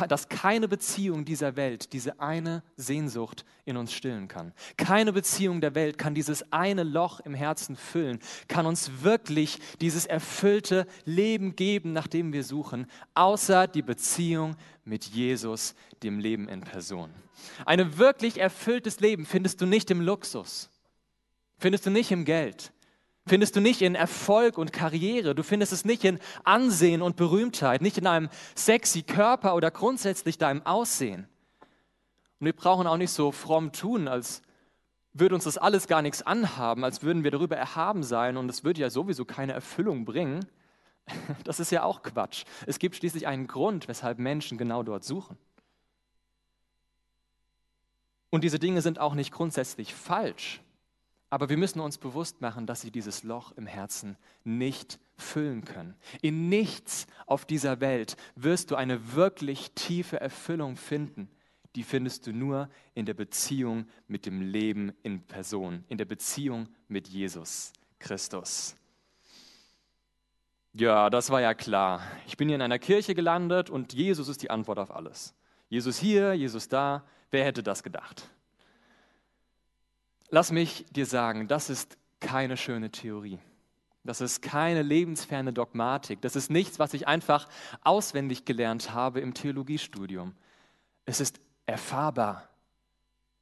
dass 0.09 0.29
keine 0.29 0.69
Beziehung 0.69 1.25
dieser 1.25 1.57
Welt 1.57 1.93
diese 1.93 2.21
eine 2.21 2.63
Sehnsucht 2.77 3.45
in 3.65 3.77
uns 3.77 3.93
stillen 3.93 4.29
kann. 4.29 4.53
Keine 4.77 5.13
Beziehung 5.13 5.61
der 5.61 5.75
Welt 5.75 5.99
kann 5.99 6.15
dieses 6.15 6.51
eine 6.53 6.83
Loch 6.83 7.21
im 7.21 7.35
Herzen 7.35 7.77
füllen, 7.77 8.19
kann 8.49 8.67
uns 8.67 9.03
wirklich 9.03 9.59
dieses 9.81 10.07
erfüllte 10.07 10.87
Leben 11.05 11.57
geben, 11.57 11.93
nach 11.93 12.07
dem 12.07 12.33
wir 12.33 12.45
suchen, 12.45 12.87
außer 13.15 13.67
die 13.67 13.83
Beziehung 13.83 14.57
mit 14.85 15.05
Jesus, 15.05 15.75
dem 16.03 16.19
Leben 16.19 16.49
in 16.49 16.63
Person. 16.63 17.11
Ein 17.67 17.99
wirklich 17.99 18.39
erfülltes 18.39 19.01
Leben 19.01 19.27
findest 19.27 19.61
du 19.61 19.67
nicht 19.67 19.91
im 19.91 20.01
Luxus, 20.01 20.71
findest 21.63 21.87
du 21.87 21.91
nicht 21.91 22.11
im 22.11 22.25
Geld, 22.25 22.73
Findest 23.25 23.55
du 23.55 23.61
nicht 23.61 23.83
in 23.83 23.95
Erfolg 23.95 24.59
und 24.59 24.73
Karriere, 24.73 25.37
du 25.37 25.45
findest 25.45 25.73
es 25.73 25.85
nicht 25.85 26.03
in 26.03 26.19
Ansehen 26.43 27.03
und 27.03 27.15
Berühmtheit, 27.15 27.81
nicht 27.81 27.97
in 27.97 28.09
einem 28.09 28.29
sexy 28.57 29.03
Körper 29.03 29.55
oder 29.55 29.71
grundsätzlich 29.71 30.39
deinem 30.39 30.67
Aussehen. 30.67 31.29
Und 32.41 32.47
wir 32.47 32.53
brauchen 32.53 32.89
auch 32.89 32.97
nicht 32.97 33.13
so 33.13 33.31
fromm 33.31 33.71
tun, 33.71 34.09
als 34.09 34.43
würde 35.13 35.37
uns 35.37 35.45
das 35.45 35.57
alles 35.57 35.87
gar 35.87 36.03
nichts 36.03 36.23
anhaben, 36.23 36.83
als 36.83 37.03
würden 37.03 37.23
wir 37.23 37.31
darüber 37.31 37.57
erhaben 37.57 38.03
sein 38.03 38.37
und 38.37 38.49
es 38.49 38.65
würde 38.65 38.81
ja 38.81 38.91
sowieso 38.91 39.25
keine 39.25 39.53
Erfüllung 39.53 40.05
bringen. 40.05 40.45
Das 41.45 41.61
ist 41.61 41.71
ja 41.71 41.83
auch 41.83 42.03
Quatsch. 42.03 42.45
Es 42.67 42.79
gibt 42.79 42.97
schließlich 42.97 43.27
einen 43.27 43.47
Grund, 43.47 43.87
weshalb 43.87 44.19
Menschen 44.19 44.57
genau 44.57 44.83
dort 44.83 45.05
suchen. 45.05 45.37
Und 48.31 48.45
diese 48.45 48.59
Dinge 48.59 48.83
sind 48.83 48.99
auch 48.99 49.15
nicht 49.15 49.33
grundsätzlich 49.33 49.95
falsch. 49.95 50.61
Aber 51.33 51.49
wir 51.49 51.57
müssen 51.57 51.81
uns 51.81 51.97
bewusst 51.97 52.43
machen, 52.43 52.67
dass 52.67 52.83
sie 52.83 52.91
dieses 52.91 53.23
Loch 53.23 53.53
im 53.53 53.67
Herzen 53.67 54.19
nicht 54.45 54.99
füllen 55.17 55.65
können. 55.65 55.97
In 56.21 56.51
nichts 56.51 57.07
auf 57.27 57.47
dieser 57.47 57.81
Welt 57.81 58.19
wirst 58.37 58.71
du 58.71 58.77
eine 58.77 59.15
wirklich 59.15 59.71
tiefe 59.71 60.21
Erfüllung 60.21 60.77
finden. 60.77 61.31
Die 61.75 61.85
findest 61.85 62.27
du 62.27 62.35
nur 62.35 62.69
in 62.93 63.07
der 63.07 63.15
Beziehung 63.15 63.87
mit 64.09 64.27
dem 64.27 64.43
Leben 64.43 64.93
in 65.03 65.23
Person, 65.23 65.85
in 65.89 65.97
der 65.97 66.05
Beziehung 66.05 66.69
mit 66.87 67.09
Jesus 67.09 67.73
Christus. 67.99 68.77
Ja, 70.75 71.09
das 71.09 71.31
war 71.31 71.41
ja 71.41 71.55
klar. 71.55 72.03
Ich 72.27 72.37
bin 72.37 72.49
hier 72.49 72.57
in 72.57 72.63
einer 72.63 72.79
Kirche 72.79 73.15
gelandet 73.15 73.71
und 73.71 73.95
Jesus 73.95 74.29
ist 74.29 74.43
die 74.43 74.51
Antwort 74.51 74.79
auf 74.79 74.95
alles. 74.95 75.33
Jesus 75.71 75.99
hier, 75.99 76.35
Jesus 76.35 76.69
da. 76.69 77.07
Wer 77.31 77.47
hätte 77.47 77.63
das 77.63 77.83
gedacht? 77.83 78.29
Lass 80.35 80.51
mich 80.51 80.87
dir 80.91 81.05
sagen, 81.05 81.47
das 81.47 81.69
ist 81.69 81.99
keine 82.19 82.57
schöne 82.57 82.91
Theorie. 82.91 83.39
Das 84.03 84.23
ist 84.23 84.41
keine 84.41 84.81
lebensferne 84.81 85.53
Dogmatik. 85.53 86.23
Das 86.23 86.37
ist 86.37 86.51
nichts, 86.51 86.79
was 86.79 86.95
ich 86.95 87.07
einfach 87.07 87.47
auswendig 87.83 88.47
gelernt 88.47 88.95
habe 88.95 89.21
im 89.21 89.35
Theologiestudium. 89.35 90.35
Es 91.05 91.21
ist 91.21 91.39
erfahrbar. 91.67 92.49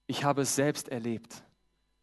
Ich 0.09 0.25
habe 0.25 0.43
es 0.43 0.57
selbst 0.57 0.89
erlebt. 0.89 1.45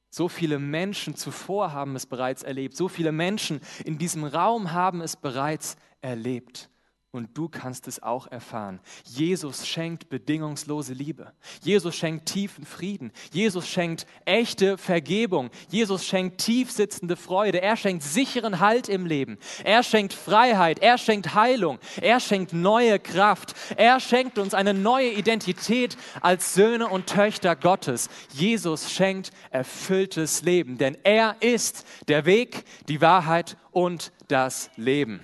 So 0.09 0.29
viele 0.29 0.57
Menschen 0.57 1.17
zuvor 1.17 1.73
haben 1.73 1.97
es 1.97 2.05
bereits 2.05 2.43
erlebt. 2.43 2.77
So 2.77 2.87
viele 2.87 3.11
Menschen 3.11 3.59
in 3.83 3.97
diesem 3.97 4.23
Raum 4.23 4.71
haben 4.71 5.01
es 5.01 5.17
bereits 5.17 5.75
erlebt 5.99 6.69
und 7.11 7.37
du 7.37 7.47
kannst 7.47 7.87
es 7.87 8.03
auch 8.03 8.27
erfahren. 8.27 8.79
Jesus 9.05 9.65
schenkt 9.65 10.09
bedingungslose 10.09 10.93
Liebe. 10.93 11.31
Jesus 11.63 11.95
schenkt 11.95 12.27
tiefen 12.27 12.65
Frieden. 12.65 13.11
Jesus 13.31 13.67
schenkt 13.67 14.05
echte 14.25 14.77
Vergebung. 14.77 15.49
Jesus 15.69 16.05
schenkt 16.05 16.39
tiefsitzende 16.39 17.15
Freude. 17.15 17.61
Er 17.61 17.77
schenkt 17.77 18.03
sicheren 18.03 18.59
Halt 18.59 18.89
im 18.89 19.05
Leben. 19.05 19.37
Er 19.63 19.83
schenkt 19.83 20.13
Freiheit. 20.13 20.79
Er 20.79 20.97
schenkt 20.97 21.33
Heilung. 21.33 21.79
Er 22.01 22.19
schenkt 22.19 22.53
neue 22.53 22.99
Kraft. 22.99 23.55
Er 23.77 23.99
schenkt 23.99 24.37
uns 24.37 24.53
eine 24.53 24.73
neue 24.73 25.11
Identität 25.11 25.97
als 26.21 26.53
Söhne 26.53 26.87
und 26.87 27.07
Töchter 27.07 27.55
Gottes. 27.55 28.09
Jesus 28.33 28.91
schenkt 28.91 29.31
erfülltes 29.49 30.41
Leben, 30.41 30.77
denn 30.77 30.97
er 31.03 31.37
ist 31.39 31.85
der 32.07 32.25
Weg, 32.25 32.65
die 32.87 33.01
Wahrheit 33.01 33.57
und 33.71 34.11
das 34.27 34.69
Leben. 34.75 35.21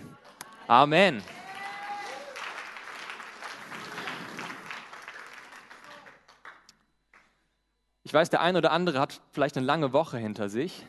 Amen. 0.68 1.22
Ich 8.14 8.16
weiß, 8.16 8.30
der 8.30 8.42
eine 8.42 8.60
oder 8.60 8.72
andere 8.72 9.00
hat 9.00 9.22
vielleicht 9.32 9.58
eine 9.58 9.66
lange 9.66 9.92
Woche 9.92 10.20
hinter 10.20 10.48
sich. 10.48 10.86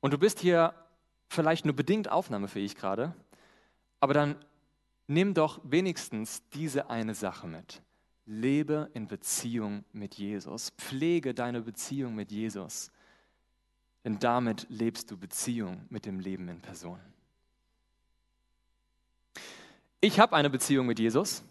Und 0.00 0.12
du 0.12 0.18
bist 0.18 0.40
hier 0.40 0.74
vielleicht 1.30 1.64
nur 1.64 1.74
bedingt 1.74 2.10
aufnahmefähig 2.10 2.76
gerade. 2.76 3.14
Aber 3.98 4.12
dann 4.12 4.36
nimm 5.06 5.32
doch 5.32 5.58
wenigstens 5.64 6.46
diese 6.50 6.90
eine 6.90 7.14
Sache 7.14 7.46
mit. 7.46 7.80
Lebe 8.26 8.90
in 8.92 9.06
Beziehung 9.06 9.86
mit 9.94 10.16
Jesus. 10.16 10.68
Pflege 10.76 11.32
deine 11.32 11.62
Beziehung 11.62 12.14
mit 12.14 12.30
Jesus. 12.30 12.90
Denn 14.04 14.18
damit 14.18 14.66
lebst 14.68 15.10
du 15.10 15.16
Beziehung 15.16 15.86
mit 15.88 16.04
dem 16.04 16.20
Leben 16.20 16.46
in 16.50 16.60
Person. 16.60 17.00
Ich 20.02 20.20
habe 20.20 20.36
eine 20.36 20.50
Beziehung 20.50 20.84
mit 20.84 20.98
Jesus. 20.98 21.42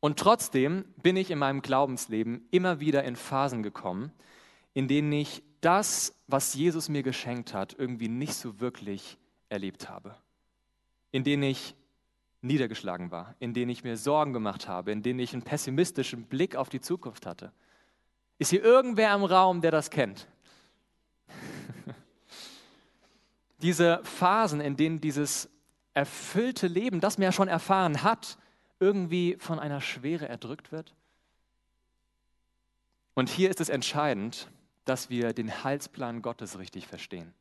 Und 0.00 0.18
trotzdem 0.18 0.84
bin 1.02 1.16
ich 1.16 1.30
in 1.30 1.38
meinem 1.38 1.62
Glaubensleben 1.62 2.46
immer 2.50 2.80
wieder 2.80 3.04
in 3.04 3.16
Phasen 3.16 3.62
gekommen, 3.62 4.12
in 4.72 4.88
denen 4.88 5.12
ich 5.12 5.42
das, 5.60 6.14
was 6.26 6.54
Jesus 6.54 6.88
mir 6.88 7.02
geschenkt 7.02 7.52
hat, 7.52 7.76
irgendwie 7.78 8.08
nicht 8.08 8.34
so 8.34 8.60
wirklich 8.60 9.18
erlebt 9.50 9.90
habe. 9.90 10.16
In 11.12 11.22
denen 11.22 11.42
ich 11.42 11.74
niedergeschlagen 12.42 13.10
war, 13.10 13.34
in 13.38 13.52
denen 13.52 13.70
ich 13.70 13.84
mir 13.84 13.98
Sorgen 13.98 14.32
gemacht 14.32 14.68
habe, 14.68 14.92
in 14.92 15.02
denen 15.02 15.18
ich 15.18 15.34
einen 15.34 15.42
pessimistischen 15.42 16.24
Blick 16.24 16.56
auf 16.56 16.70
die 16.70 16.80
Zukunft 16.80 17.26
hatte. 17.26 17.52
Ist 18.38 18.50
hier 18.50 18.64
irgendwer 18.64 19.14
im 19.14 19.24
Raum, 19.24 19.60
der 19.60 19.70
das 19.70 19.90
kennt? 19.90 20.26
Diese 23.60 24.00
Phasen, 24.04 24.62
in 24.62 24.76
denen 24.76 25.02
dieses 25.02 25.50
erfüllte 25.92 26.66
Leben, 26.66 27.00
das 27.00 27.18
man 27.18 27.24
ja 27.24 27.32
schon 27.32 27.48
erfahren 27.48 28.02
hat, 28.02 28.38
irgendwie 28.80 29.36
von 29.38 29.58
einer 29.58 29.80
Schwere 29.80 30.28
erdrückt 30.28 30.72
wird? 30.72 30.94
Und 33.14 33.28
hier 33.28 33.50
ist 33.50 33.60
es 33.60 33.68
entscheidend, 33.68 34.48
dass 34.84 35.10
wir 35.10 35.32
den 35.32 35.62
Heilsplan 35.62 36.22
Gottes 36.22 36.58
richtig 36.58 36.86
verstehen. 36.86 37.34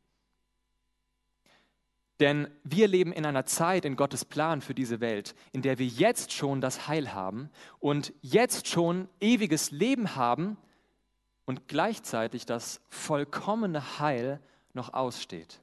Denn 2.19 2.50
wir 2.63 2.89
leben 2.89 3.13
in 3.13 3.25
einer 3.25 3.46
Zeit 3.46 3.86
in 3.86 3.96
Gottes 3.96 4.25
Plan 4.25 4.62
für 4.62 4.74
diese 4.74 5.00
Welt, 5.00 5.36
in 5.53 5.62
der 5.62 5.79
wir 5.79 5.88
jetzt 5.88 6.34
schon 6.34 6.60
das 6.60 6.88
Heil 6.88 7.13
haben 7.13 7.50
und 7.79 8.13
jetzt 8.22 8.67
schon 8.67 9.08
ewiges 9.22 9.72
Leben 9.72 10.17
haben 10.17 10.58
und 11.46 11.69
gleichzeitig 11.69 12.46
das 12.46 12.81
vollkommene 12.89 14.00
Heil 14.00 14.41
noch 14.74 14.93
aussteht. 14.93 15.62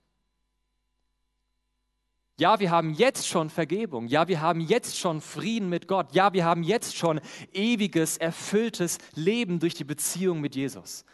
Ja, 2.38 2.60
wir 2.60 2.70
haben 2.70 2.92
jetzt 2.92 3.26
schon 3.26 3.48
Vergebung. 3.48 4.08
Ja, 4.08 4.28
wir 4.28 4.42
haben 4.42 4.60
jetzt 4.60 4.98
schon 4.98 5.22
Frieden 5.22 5.70
mit 5.70 5.88
Gott. 5.88 6.14
Ja, 6.14 6.34
wir 6.34 6.44
haben 6.44 6.62
jetzt 6.62 6.94
schon 6.94 7.20
ewiges, 7.52 8.18
erfülltes 8.18 8.98
Leben 9.14 9.58
durch 9.58 9.72
die 9.72 9.84
Beziehung 9.84 10.42
mit 10.42 10.54
Jesus. 10.54 11.06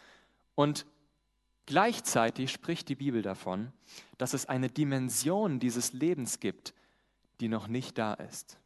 Und 0.55 0.85
gleichzeitig 1.65 2.51
spricht 2.51 2.89
die 2.89 2.95
Bibel 2.95 3.21
davon, 3.21 3.71
dass 4.17 4.33
es 4.33 4.47
eine 4.47 4.67
Dimension 4.69 5.59
dieses 5.59 5.93
Lebens 5.93 6.41
gibt, 6.41 6.73
die 7.39 7.47
noch 7.47 7.69
nicht 7.69 7.97
da 7.97 8.13
ist. 8.15 8.57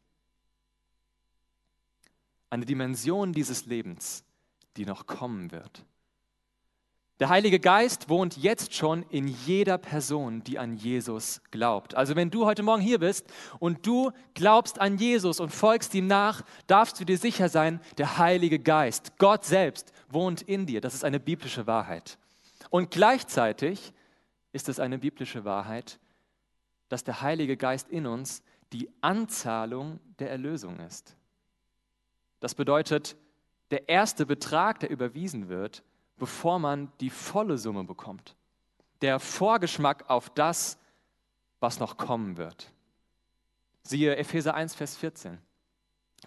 Eine 2.49 2.65
Dimension 2.65 3.33
dieses 3.33 3.67
Lebens, 3.67 4.23
die 4.77 4.85
noch 4.85 5.05
kommen 5.05 5.51
wird. 5.51 5.85
Der 7.19 7.29
Heilige 7.29 7.59
Geist 7.59 8.09
wohnt 8.09 8.37
jetzt 8.37 8.75
schon 8.75 9.01
in 9.09 9.27
jeder 9.27 9.79
Person, 9.79 10.43
die 10.43 10.59
an 10.59 10.75
Jesus 10.75 11.41
glaubt. 11.49 11.95
Also 11.95 12.15
wenn 12.15 12.29
du 12.29 12.45
heute 12.45 12.61
Morgen 12.61 12.81
hier 12.81 12.99
bist 12.99 13.25
und 13.57 13.87
du 13.87 14.11
glaubst 14.35 14.79
an 14.79 14.97
Jesus 14.97 15.39
und 15.39 15.49
folgst 15.49 15.95
ihm 15.95 16.05
nach, 16.05 16.43
darfst 16.67 16.99
du 16.99 17.05
dir 17.05 17.17
sicher 17.17 17.49
sein, 17.49 17.81
der 17.97 18.19
Heilige 18.19 18.59
Geist, 18.59 19.17
Gott 19.17 19.45
selbst, 19.45 19.93
wohnt 20.09 20.43
in 20.43 20.67
dir. 20.67 20.79
Das 20.79 20.93
ist 20.93 21.03
eine 21.03 21.19
biblische 21.19 21.65
Wahrheit. 21.65 22.19
Und 22.69 22.91
gleichzeitig 22.91 23.93
ist 24.51 24.69
es 24.69 24.79
eine 24.79 24.99
biblische 24.99 25.43
Wahrheit, 25.43 25.99
dass 26.87 27.03
der 27.03 27.21
Heilige 27.21 27.57
Geist 27.57 27.89
in 27.89 28.05
uns 28.05 28.43
die 28.73 28.91
Anzahlung 29.01 29.99
der 30.19 30.29
Erlösung 30.29 30.79
ist. 30.81 31.15
Das 32.41 32.53
bedeutet, 32.53 33.15
der 33.71 33.89
erste 33.89 34.27
Betrag, 34.27 34.79
der 34.81 34.91
überwiesen 34.91 35.49
wird, 35.49 35.83
bevor 36.17 36.59
man 36.59 36.91
die 36.99 37.09
volle 37.09 37.57
Summe 37.57 37.83
bekommt. 37.83 38.35
Der 39.01 39.19
Vorgeschmack 39.19 40.09
auf 40.09 40.29
das, 40.29 40.77
was 41.59 41.79
noch 41.79 41.97
kommen 41.97 42.37
wird. 42.37 42.71
Siehe 43.83 44.15
Epheser 44.15 44.53
1, 44.53 44.75
Vers 44.75 44.97
14. 44.97 45.37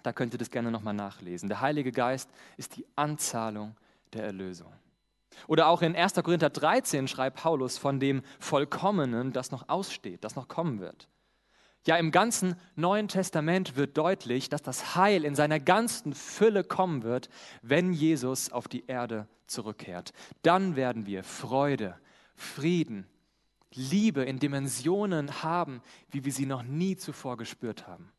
Da 0.03 0.13
könnt 0.13 0.33
ihr 0.33 0.39
das 0.39 0.49
gerne 0.49 0.71
nochmal 0.71 0.93
nachlesen. 0.93 1.49
Der 1.49 1.61
Heilige 1.61 1.91
Geist 1.91 2.29
ist 2.57 2.75
die 2.75 2.85
Anzahlung 2.95 3.75
der 4.13 4.23
Erlösung. 4.23 4.71
Oder 5.47 5.67
auch 5.67 5.81
in 5.81 5.95
1. 5.95 6.15
Korinther 6.15 6.49
13 6.49 7.07
schreibt 7.07 7.37
Paulus 7.37 7.77
von 7.77 7.99
dem 7.99 8.21
Vollkommenen, 8.39 9.33
das 9.33 9.51
noch 9.51 9.69
aussteht, 9.69 10.23
das 10.23 10.35
noch 10.35 10.47
kommen 10.47 10.79
wird. 10.79 11.07
Ja, 11.85 11.95
im 11.97 12.11
ganzen 12.11 12.55
Neuen 12.75 13.07
Testament 13.07 13.75
wird 13.75 13.97
deutlich, 13.97 14.49
dass 14.49 14.61
das 14.61 14.95
Heil 14.95 15.25
in 15.25 15.33
seiner 15.33 15.59
ganzen 15.59 16.13
Fülle 16.13 16.63
kommen 16.63 17.01
wird, 17.01 17.29
wenn 17.63 17.91
Jesus 17.91 18.51
auf 18.51 18.67
die 18.67 18.85
Erde 18.85 19.27
zurückkehrt. 19.51 20.13
Dann 20.41 20.75
werden 20.75 21.05
wir 21.05 21.23
Freude, 21.23 21.97
Frieden, 22.35 23.07
Liebe 23.73 24.23
in 24.23 24.39
Dimensionen 24.39 25.43
haben, 25.43 25.81
wie 26.09 26.25
wir 26.25 26.31
sie 26.31 26.45
noch 26.45 26.63
nie 26.63 26.97
zuvor 26.97 27.37
gespürt 27.37 27.87
haben. 27.87 28.11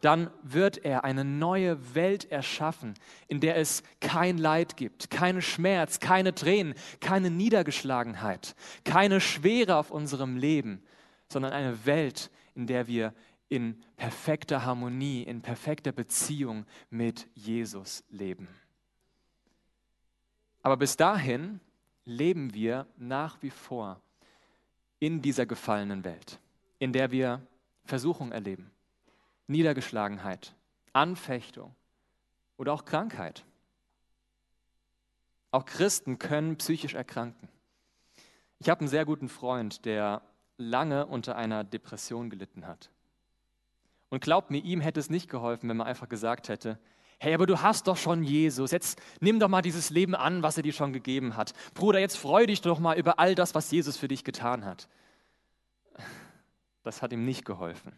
Dann 0.00 0.30
wird 0.42 0.84
er 0.84 1.04
eine 1.04 1.24
neue 1.24 1.94
Welt 1.94 2.30
erschaffen, 2.30 2.94
in 3.26 3.40
der 3.40 3.56
es 3.56 3.82
kein 4.00 4.36
Leid 4.36 4.76
gibt, 4.76 5.10
keinen 5.10 5.40
Schmerz, 5.40 5.98
keine 5.98 6.34
Tränen, 6.34 6.74
keine 7.00 7.30
Niedergeschlagenheit, 7.30 8.54
keine 8.84 9.20
Schwere 9.20 9.76
auf 9.76 9.90
unserem 9.90 10.36
Leben, 10.36 10.82
sondern 11.28 11.52
eine 11.52 11.86
Welt, 11.86 12.30
in 12.54 12.66
der 12.66 12.86
wir 12.86 13.14
in 13.48 13.82
perfekter 13.96 14.64
Harmonie, 14.64 15.22
in 15.22 15.40
perfekter 15.40 15.92
Beziehung 15.92 16.66
mit 16.90 17.28
Jesus 17.34 18.04
leben. 18.10 18.48
Aber 20.64 20.78
bis 20.78 20.96
dahin 20.96 21.60
leben 22.06 22.54
wir 22.54 22.86
nach 22.96 23.42
wie 23.42 23.50
vor 23.50 24.00
in 24.98 25.20
dieser 25.20 25.44
gefallenen 25.44 26.04
Welt, 26.04 26.40
in 26.78 26.94
der 26.94 27.10
wir 27.10 27.46
Versuchung 27.84 28.32
erleben, 28.32 28.70
Niedergeschlagenheit, 29.46 30.54
Anfechtung 30.94 31.74
oder 32.56 32.72
auch 32.72 32.86
Krankheit. 32.86 33.44
Auch 35.50 35.66
Christen 35.66 36.18
können 36.18 36.56
psychisch 36.56 36.94
erkranken. 36.94 37.50
Ich 38.58 38.70
habe 38.70 38.80
einen 38.80 38.88
sehr 38.88 39.04
guten 39.04 39.28
Freund, 39.28 39.84
der 39.84 40.22
lange 40.56 41.04
unter 41.04 41.36
einer 41.36 41.62
Depression 41.62 42.30
gelitten 42.30 42.66
hat. 42.66 42.90
Und 44.08 44.22
glaubt 44.22 44.50
mir, 44.50 44.64
ihm 44.64 44.80
hätte 44.80 45.00
es 45.00 45.10
nicht 45.10 45.28
geholfen, 45.28 45.68
wenn 45.68 45.76
man 45.76 45.88
einfach 45.88 46.08
gesagt 46.08 46.48
hätte, 46.48 46.78
hey, 47.24 47.34
aber 47.34 47.46
du 47.46 47.62
hast 47.62 47.86
doch 47.86 47.96
schon 47.96 48.22
Jesus, 48.22 48.70
jetzt 48.70 49.00
nimm 49.20 49.40
doch 49.40 49.48
mal 49.48 49.62
dieses 49.62 49.90
Leben 49.90 50.14
an, 50.14 50.42
was 50.42 50.56
er 50.58 50.62
dir 50.62 50.72
schon 50.72 50.92
gegeben 50.92 51.36
hat. 51.36 51.54
Bruder, 51.72 51.98
jetzt 51.98 52.16
freu 52.16 52.46
dich 52.46 52.60
doch 52.60 52.78
mal 52.78 52.98
über 52.98 53.18
all 53.18 53.34
das, 53.34 53.54
was 53.54 53.70
Jesus 53.70 53.96
für 53.96 54.08
dich 54.08 54.24
getan 54.24 54.64
hat. 54.64 54.88
Das 56.82 57.00
hat 57.00 57.12
ihm 57.12 57.24
nicht 57.24 57.46
geholfen. 57.46 57.92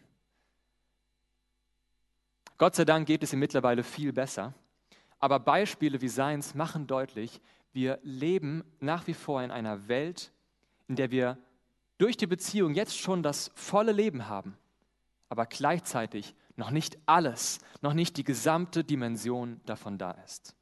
Gott 2.57 2.75
sei 2.75 2.85
Dank 2.85 3.05
geht 3.05 3.21
es 3.21 3.33
ihm 3.33 3.39
mittlerweile 3.39 3.83
viel 3.83 4.13
besser. 4.13 4.53
Aber 5.19 5.39
Beispiele 5.39 6.01
wie 6.01 6.07
seins 6.07 6.55
machen 6.55 6.87
deutlich, 6.87 7.41
wir 7.73 7.99
leben 8.03 8.63
nach 8.79 9.07
wie 9.07 9.13
vor 9.13 9.43
in 9.43 9.51
einer 9.51 9.89
Welt, 9.89 10.31
in 10.87 10.95
der 10.95 11.11
wir 11.11 11.37
durch 11.97 12.15
die 12.15 12.27
Beziehung 12.27 12.73
jetzt 12.73 12.97
schon 12.97 13.23
das 13.23 13.51
volle 13.55 13.91
Leben 13.91 14.29
haben, 14.29 14.57
aber 15.29 15.45
gleichzeitig 15.45 16.33
noch 16.57 16.71
nicht 16.71 16.97
alles, 17.05 17.59
noch 17.81 17.93
nicht 17.93 18.17
die 18.17 18.23
gesamte 18.23 18.83
Dimension 18.83 19.61
davon 19.65 19.97
da 19.97 20.11
ist. 20.25 20.55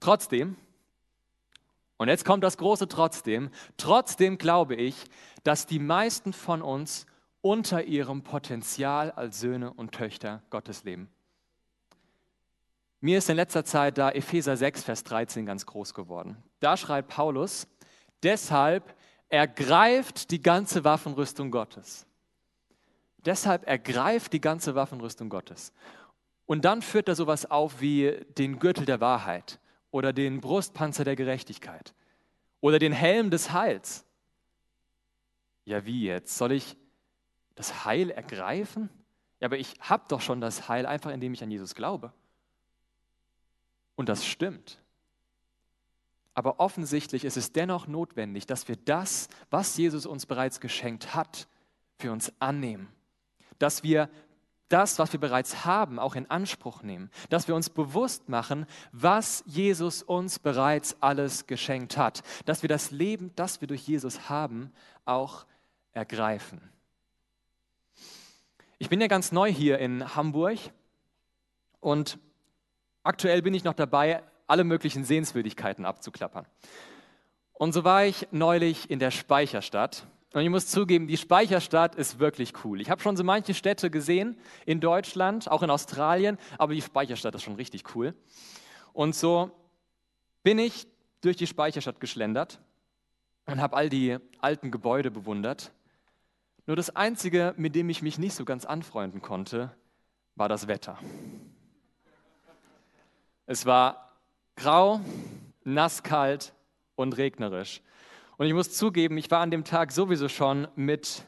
Trotzdem, 0.00 0.56
und 1.98 2.08
jetzt 2.08 2.24
kommt 2.24 2.42
das 2.42 2.56
große 2.56 2.88
Trotzdem, 2.88 3.50
trotzdem 3.76 4.38
glaube 4.38 4.74
ich, 4.74 4.96
dass 5.44 5.66
die 5.66 5.78
meisten 5.78 6.32
von 6.32 6.62
uns 6.62 7.06
unter 7.40 7.84
ihrem 7.84 8.22
Potenzial 8.22 9.10
als 9.12 9.40
Söhne 9.40 9.72
und 9.72 9.92
Töchter 9.92 10.42
Gottes 10.50 10.84
leben. 10.84 11.08
Mir 13.00 13.18
ist 13.18 13.28
in 13.28 13.36
letzter 13.36 13.64
Zeit 13.64 13.98
da 13.98 14.10
Epheser 14.10 14.56
6, 14.56 14.82
Vers 14.82 15.04
13 15.04 15.46
ganz 15.46 15.66
groß 15.66 15.94
geworden. 15.94 16.42
Da 16.60 16.76
schreibt 16.76 17.08
Paulus, 17.10 17.68
Deshalb 18.24 18.96
ergreift 19.28 20.32
die 20.32 20.42
ganze 20.42 20.82
Waffenrüstung 20.82 21.52
Gottes. 21.52 22.07
Deshalb 23.24 23.66
ergreift 23.66 24.32
die 24.32 24.40
ganze 24.40 24.74
Waffenrüstung 24.74 25.28
Gottes. 25.28 25.72
Und 26.46 26.64
dann 26.64 26.82
führt 26.82 27.08
er 27.08 27.14
sowas 27.14 27.50
auf 27.50 27.80
wie 27.80 28.24
den 28.38 28.58
Gürtel 28.58 28.84
der 28.86 29.00
Wahrheit 29.00 29.60
oder 29.90 30.12
den 30.12 30.40
Brustpanzer 30.40 31.04
der 31.04 31.16
Gerechtigkeit 31.16 31.94
oder 32.60 32.78
den 32.78 32.92
Helm 32.92 33.30
des 33.30 33.52
Heils. 33.52 34.04
Ja, 35.64 35.84
wie 35.84 36.04
jetzt? 36.04 36.38
Soll 36.38 36.52
ich 36.52 36.76
das 37.54 37.84
Heil 37.84 38.10
ergreifen? 38.10 38.88
Ja, 39.40 39.46
aber 39.46 39.58
ich 39.58 39.74
habe 39.80 40.04
doch 40.08 40.20
schon 40.20 40.40
das 40.40 40.68
Heil 40.68 40.86
einfach, 40.86 41.10
indem 41.10 41.34
ich 41.34 41.42
an 41.42 41.50
Jesus 41.50 41.74
glaube. 41.74 42.12
Und 43.94 44.08
das 44.08 44.24
stimmt. 44.24 44.80
Aber 46.34 46.60
offensichtlich 46.60 47.24
ist 47.24 47.36
es 47.36 47.52
dennoch 47.52 47.88
notwendig, 47.88 48.46
dass 48.46 48.68
wir 48.68 48.76
das, 48.76 49.28
was 49.50 49.76
Jesus 49.76 50.06
uns 50.06 50.24
bereits 50.24 50.60
geschenkt 50.60 51.14
hat, 51.14 51.48
für 51.98 52.12
uns 52.12 52.32
annehmen. 52.38 52.88
Dass 53.58 53.82
wir 53.82 54.08
das, 54.68 54.98
was 54.98 55.12
wir 55.12 55.20
bereits 55.20 55.64
haben, 55.64 55.98
auch 55.98 56.14
in 56.14 56.30
Anspruch 56.30 56.82
nehmen. 56.82 57.10
Dass 57.30 57.48
wir 57.48 57.54
uns 57.54 57.70
bewusst 57.70 58.28
machen, 58.28 58.66
was 58.92 59.42
Jesus 59.46 60.02
uns 60.02 60.38
bereits 60.38 60.96
alles 61.00 61.46
geschenkt 61.46 61.96
hat. 61.96 62.22
Dass 62.44 62.62
wir 62.62 62.68
das 62.68 62.90
Leben, 62.90 63.32
das 63.34 63.60
wir 63.60 63.68
durch 63.68 63.86
Jesus 63.86 64.28
haben, 64.28 64.72
auch 65.04 65.46
ergreifen. 65.92 66.60
Ich 68.78 68.88
bin 68.88 69.00
ja 69.00 69.08
ganz 69.08 69.32
neu 69.32 69.52
hier 69.52 69.78
in 69.78 70.14
Hamburg 70.14 70.58
und 71.80 72.18
aktuell 73.02 73.42
bin 73.42 73.54
ich 73.54 73.64
noch 73.64 73.74
dabei, 73.74 74.22
alle 74.46 74.64
möglichen 74.64 75.04
Sehenswürdigkeiten 75.04 75.84
abzuklappern. 75.84 76.46
Und 77.54 77.72
so 77.72 77.82
war 77.82 78.04
ich 78.04 78.28
neulich 78.30 78.88
in 78.88 79.00
der 79.00 79.10
Speicherstadt. 79.10 80.06
Und 80.34 80.42
ich 80.42 80.50
muss 80.50 80.66
zugeben, 80.66 81.06
die 81.06 81.16
Speicherstadt 81.16 81.94
ist 81.94 82.18
wirklich 82.18 82.52
cool. 82.64 82.80
Ich 82.80 82.90
habe 82.90 83.00
schon 83.00 83.16
so 83.16 83.24
manche 83.24 83.54
Städte 83.54 83.90
gesehen 83.90 84.36
in 84.66 84.80
Deutschland, 84.80 85.50
auch 85.50 85.62
in 85.62 85.70
Australien, 85.70 86.36
aber 86.58 86.74
die 86.74 86.82
Speicherstadt 86.82 87.34
ist 87.34 87.42
schon 87.42 87.54
richtig 87.54 87.94
cool. 87.94 88.14
Und 88.92 89.14
so 89.14 89.50
bin 90.42 90.58
ich 90.58 90.86
durch 91.22 91.36
die 91.36 91.46
Speicherstadt 91.46 92.00
geschlendert 92.00 92.60
und 93.46 93.60
habe 93.60 93.76
all 93.76 93.88
die 93.88 94.18
alten 94.40 94.70
Gebäude 94.70 95.10
bewundert. 95.10 95.72
Nur 96.66 96.76
das 96.76 96.94
Einzige, 96.94 97.54
mit 97.56 97.74
dem 97.74 97.88
ich 97.88 98.02
mich 98.02 98.18
nicht 98.18 98.34
so 98.34 98.44
ganz 98.44 98.66
anfreunden 98.66 99.22
konnte, 99.22 99.74
war 100.34 100.50
das 100.50 100.68
Wetter. 100.68 100.98
Es 103.46 103.64
war 103.64 104.12
grau, 104.56 105.00
nasskalt 105.64 106.52
und 106.96 107.16
regnerisch. 107.16 107.80
Und 108.38 108.46
ich 108.46 108.54
muss 108.54 108.70
zugeben, 108.70 109.18
ich 109.18 109.32
war 109.32 109.40
an 109.40 109.50
dem 109.50 109.64
Tag 109.64 109.90
sowieso 109.90 110.28
schon 110.28 110.68
mit 110.76 111.26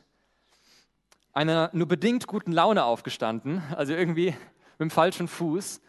einer 1.32 1.68
nur 1.72 1.88
bedingt 1.88 2.28
guten 2.28 2.52
Laune 2.52 2.84
aufgestanden, 2.84 3.64
also 3.74 3.92
irgendwie 3.94 4.26
mit 4.26 4.80
dem 4.80 4.90
falschen 4.90 5.26
Fuß. 5.26 5.80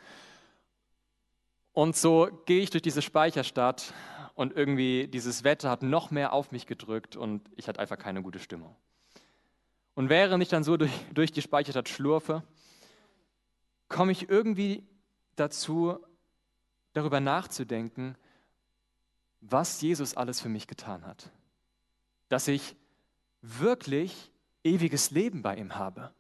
Und 1.73 1.95
so 1.95 2.27
gehe 2.47 2.63
ich 2.63 2.71
durch 2.71 2.81
diese 2.81 3.03
Speicherstadt 3.03 3.93
und 4.33 4.57
irgendwie 4.57 5.07
dieses 5.07 5.43
Wetter 5.43 5.69
hat 5.69 5.83
noch 5.83 6.09
mehr 6.09 6.33
auf 6.33 6.51
mich 6.51 6.65
gedrückt 6.65 7.15
und 7.15 7.47
ich 7.55 7.67
hatte 7.67 7.79
einfach 7.79 7.99
keine 7.99 8.23
gute 8.23 8.39
Stimmung. 8.39 8.75
Und 9.93 10.09
während 10.09 10.41
ich 10.41 10.49
dann 10.49 10.63
so 10.63 10.75
durch, 10.75 10.91
durch 11.13 11.31
die 11.31 11.43
Speicherstadt 11.43 11.87
schlurfe, 11.87 12.41
komme 13.89 14.11
ich 14.11 14.27
irgendwie 14.27 14.83
dazu, 15.35 15.99
darüber 16.93 17.19
nachzudenken, 17.19 18.17
was 19.41 19.81
Jesus 19.81 20.15
alles 20.15 20.39
für 20.39 20.49
mich 20.49 20.67
getan 20.67 21.05
hat. 21.05 21.29
Dass 22.29 22.47
ich 22.47 22.75
wirklich 23.41 24.31
ewiges 24.63 25.11
Leben 25.11 25.41
bei 25.41 25.55
ihm 25.55 25.75
habe. 25.75 26.11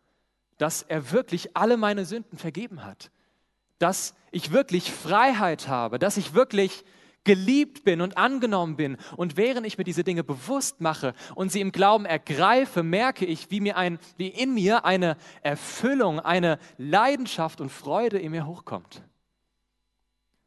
Dass 0.57 0.81
er 0.81 1.11
wirklich 1.11 1.55
alle 1.55 1.77
meine 1.77 2.05
Sünden 2.05 2.37
vergeben 2.37 2.83
hat. 2.83 3.11
Dass 3.79 4.15
ich 4.31 4.51
wirklich 4.51 4.91
Freiheit 4.91 5.67
habe. 5.67 5.99
Dass 5.99 6.17
ich 6.17 6.33
wirklich 6.33 6.83
geliebt 7.23 7.83
bin 7.83 8.01
und 8.01 8.17
angenommen 8.17 8.75
bin. 8.75 8.97
Und 9.15 9.37
während 9.37 9.65
ich 9.67 9.77
mir 9.77 9.83
diese 9.83 10.03
Dinge 10.03 10.23
bewusst 10.23 10.81
mache 10.81 11.13
und 11.35 11.51
sie 11.51 11.61
im 11.61 11.71
Glauben 11.71 12.05
ergreife, 12.05 12.81
merke 12.81 13.25
ich, 13.25 13.51
wie, 13.51 13.59
mir 13.59 13.77
ein, 13.77 13.99
wie 14.17 14.27
in 14.27 14.53
mir 14.53 14.85
eine 14.85 15.17
Erfüllung, 15.43 16.19
eine 16.19 16.57
Leidenschaft 16.77 17.61
und 17.61 17.69
Freude 17.69 18.17
in 18.17 18.31
mir 18.31 18.47
hochkommt. 18.47 19.03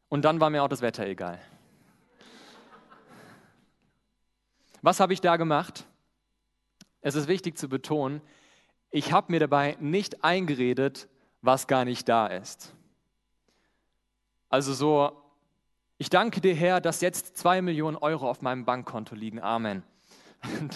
Und 0.09 0.23
dann 0.25 0.39
war 0.39 0.49
mir 0.49 0.63
auch 0.63 0.67
das 0.67 0.81
Wetter 0.81 1.07
egal. 1.07 1.39
Was 4.85 4.99
habe 4.99 5.13
ich 5.13 5.19
da 5.19 5.35
gemacht? 5.37 5.83
Es 7.01 7.15
ist 7.15 7.27
wichtig 7.27 7.57
zu 7.57 7.67
betonen, 7.67 8.21
ich 8.91 9.11
habe 9.11 9.31
mir 9.31 9.39
dabei 9.39 9.77
nicht 9.79 10.23
eingeredet, 10.23 11.07
was 11.41 11.65
gar 11.65 11.85
nicht 11.85 12.07
da 12.07 12.27
ist. 12.27 12.71
Also 14.47 14.75
so 14.75 15.23
ich 15.97 16.11
danke 16.11 16.39
dir, 16.39 16.53
Herr, 16.53 16.81
dass 16.81 17.01
jetzt 17.01 17.35
zwei 17.35 17.63
Millionen 17.63 17.97
Euro 17.97 18.29
auf 18.29 18.43
meinem 18.43 18.63
Bankkonto 18.63 19.15
liegen. 19.15 19.39
Amen. 19.39 19.81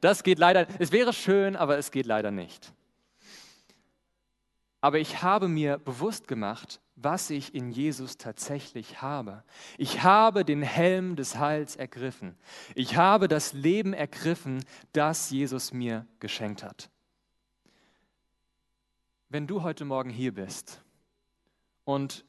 Das 0.00 0.22
geht 0.22 0.38
leider, 0.38 0.68
es 0.78 0.92
wäre 0.92 1.12
schön, 1.12 1.56
aber 1.56 1.78
es 1.78 1.90
geht 1.90 2.06
leider 2.06 2.30
nicht. 2.30 2.72
Aber 4.80 4.98
ich 4.98 5.22
habe 5.22 5.48
mir 5.48 5.78
bewusst 5.78 6.28
gemacht, 6.28 6.80
was 6.94 7.30
ich 7.30 7.54
in 7.54 7.70
Jesus 7.70 8.16
tatsächlich 8.16 9.02
habe. 9.02 9.44
Ich 9.76 10.02
habe 10.02 10.44
den 10.44 10.62
Helm 10.62 11.16
des 11.16 11.36
Heils 11.38 11.76
ergriffen. 11.76 12.36
Ich 12.74 12.96
habe 12.96 13.28
das 13.28 13.52
Leben 13.52 13.92
ergriffen, 13.92 14.64
das 14.92 15.30
Jesus 15.30 15.72
mir 15.72 16.06
geschenkt 16.20 16.62
hat. 16.62 16.90
Wenn 19.28 19.46
du 19.46 19.62
heute 19.62 19.84
Morgen 19.84 20.10
hier 20.10 20.34
bist 20.34 20.82
und 21.84 22.24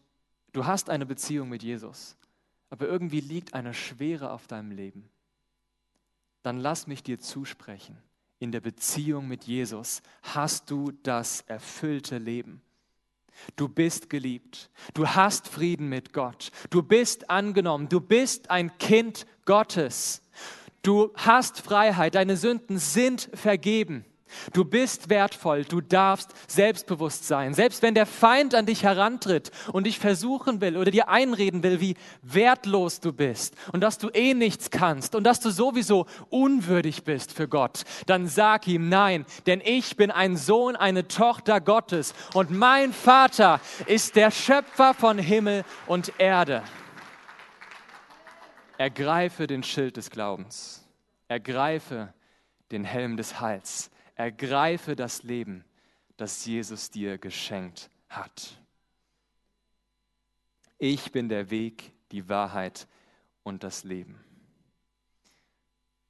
du 0.52 0.66
hast 0.66 0.90
eine 0.90 1.06
Beziehung 1.06 1.50
mit 1.50 1.64
Jesus, 1.64 2.16
aber 2.70 2.88
irgendwie 2.88 3.22
liegt 3.22 3.54
eine 3.54 3.74
Schwere 3.74 4.32
auf 4.32 4.48
deinem 4.48 4.72
Leben, 4.72 5.10
dann 6.44 6.58
lass 6.58 6.88
mich 6.88 7.04
dir 7.04 7.20
zusprechen. 7.20 7.98
In 8.40 8.52
der 8.52 8.62
Beziehung 8.62 9.28
mit 9.28 9.44
Jesus 9.44 10.02
hast 10.24 10.72
du 10.72 10.92
das 11.04 11.42
erfüllte 11.42 12.18
Leben. 12.18 12.62
Du 13.56 13.68
bist 13.68 14.10
geliebt. 14.10 14.70
Du 14.94 15.08
hast 15.08 15.48
Frieden 15.48 15.90
mit 15.90 16.14
Gott. 16.14 16.52
Du 16.70 16.82
bist 16.82 17.30
angenommen. 17.30 17.90
Du 17.90 18.00
bist 18.00 18.50
ein 18.50 18.78
Kind 18.78 19.26
Gottes. 19.46 20.22
Du 20.82 21.12
hast 21.16 21.60
Freiheit. 21.60 22.16
Deine 22.16 22.38
Sünden 22.38 22.78
sind 22.78 23.30
vergeben. 23.34 24.06
Du 24.54 24.66
bist 24.66 25.10
wertvoll, 25.10 25.66
du 25.66 25.82
darfst 25.82 26.32
selbstbewusst 26.48 27.28
sein. 27.28 27.54
Selbst 27.54 27.82
wenn 27.82 27.94
der 27.94 28.06
Feind 28.06 28.56
an 28.56 28.66
dich 28.66 28.84
herantritt 28.84 29.52
und 29.72 29.86
dich 29.86 30.00
versuchen 30.00 30.62
will 30.62 30.78
oder 30.78 30.92
dir 30.92 31.10
einreden 31.10 31.64
will, 31.64 31.80
wie 31.80 31.96
wertlos 32.22 33.00
du 33.00 33.14
bist 33.14 33.56
und 33.72 33.82
dass 33.82 33.98
du 33.98 34.10
eh 34.10 34.34
nichts 34.34 34.70
kannst 34.70 35.16
und 35.16 35.24
dass 35.24 35.40
du 35.40 35.50
sowieso 35.50 36.06
unwürdig 36.30 37.04
bist 37.04 37.32
für 37.32 37.48
Gott, 37.48 37.84
dann 38.06 38.28
sag 38.28 38.68
ihm 38.68 38.90
nein, 38.90 39.26
denn 39.46 39.62
ich 39.64 39.98
bin 39.98 40.12
ein 40.12 40.38
Sohn, 40.38 40.76
eine 40.76 41.08
Tochter 41.08 41.62
Gottes 41.62 42.14
und 42.34 42.52
mein 42.52 42.94
Vater 42.94 43.60
ist 43.86 44.16
der 44.16 44.32
Schöpfer 44.32 44.94
von 44.94 45.18
Himmel 45.18 45.64
und 45.88 46.14
Erde. 46.18 46.64
Ergreife 48.78 49.46
den 49.46 49.64
Schild 49.64 49.98
des 49.98 50.10
Glaubens. 50.10 50.88
Ergreife 51.28 52.14
den 52.72 52.86
Helm 52.86 53.18
des 53.18 53.42
Heils 53.42 53.92
Ergreife 54.20 54.98
das 54.98 55.24
Leben, 55.24 55.64
das 56.18 56.46
Jesus 56.46 56.92
dir 56.92 57.18
geschenkt 57.18 57.90
hat. 58.10 58.60
Ich 60.78 61.14
bin 61.14 61.30
der 61.30 61.50
Weg, 61.52 61.94
die 62.12 62.28
Wahrheit 62.28 62.86
und 63.44 63.64
das 63.64 63.86
Leben. 63.86 64.20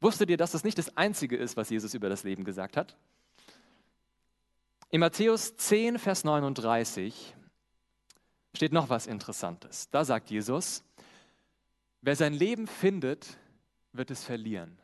Wusstet 0.02 0.32
ihr, 0.32 0.38
dass 0.38 0.54
das 0.54 0.64
nicht 0.64 0.80
das 0.80 0.98
Einzige 0.98 1.38
ist, 1.38 1.56
was 1.56 1.70
Jesus 1.70 1.94
über 1.94 2.10
das 2.10 2.24
Leben 2.24 2.44
gesagt 2.46 2.78
hat? 2.78 2.98
In 4.90 5.02
Matthäus 5.02 5.56
10, 5.58 6.00
Vers 6.00 6.24
39 6.24 7.36
steht 8.56 8.74
noch 8.74 8.90
was 8.90 9.06
Interessantes. 9.06 9.88
Da 9.92 10.04
sagt 10.04 10.32
Jesus, 10.32 10.84
wer 12.02 12.16
sein 12.16 12.34
Leben 12.34 12.66
findet, 12.66 13.38
wird 13.94 14.10
es 14.10 14.24
verlieren. 14.24 14.80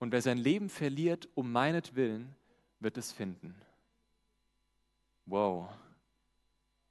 Und 0.00 0.10
wer 0.10 0.20
sein 0.20 0.38
Leben 0.38 0.68
verliert 0.68 1.28
um 1.36 1.52
meinetwillen, 1.52 2.34
wird 2.80 2.96
es 2.98 3.12
finden. 3.12 3.54
Wow, 5.26 5.68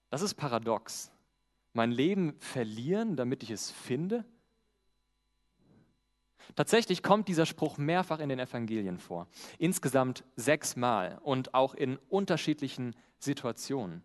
das 0.09 0.21
ist 0.21 0.35
paradox. 0.35 1.11
Mein 1.73 1.91
Leben 1.91 2.35
verlieren, 2.39 3.15
damit 3.15 3.43
ich 3.43 3.51
es 3.51 3.69
finde? 3.71 4.25
Tatsächlich 6.55 7.03
kommt 7.03 7.27
dieser 7.27 7.45
Spruch 7.45 7.77
mehrfach 7.77 8.19
in 8.19 8.29
den 8.29 8.39
Evangelien 8.39 8.97
vor. 8.97 9.27
Insgesamt 9.59 10.23
sechsmal 10.35 11.19
und 11.23 11.53
auch 11.53 11.75
in 11.75 11.97
unterschiedlichen 12.09 12.95
Situationen. 13.19 14.03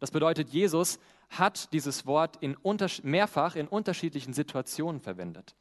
Das 0.00 0.10
bedeutet, 0.10 0.48
Jesus 0.48 0.98
hat 1.28 1.72
dieses 1.72 2.06
Wort 2.06 2.36
in 2.40 2.56
mehrfach 3.02 3.56
in 3.56 3.68
unterschiedlichen 3.68 4.32
Situationen 4.32 5.00
verwendet. 5.00 5.54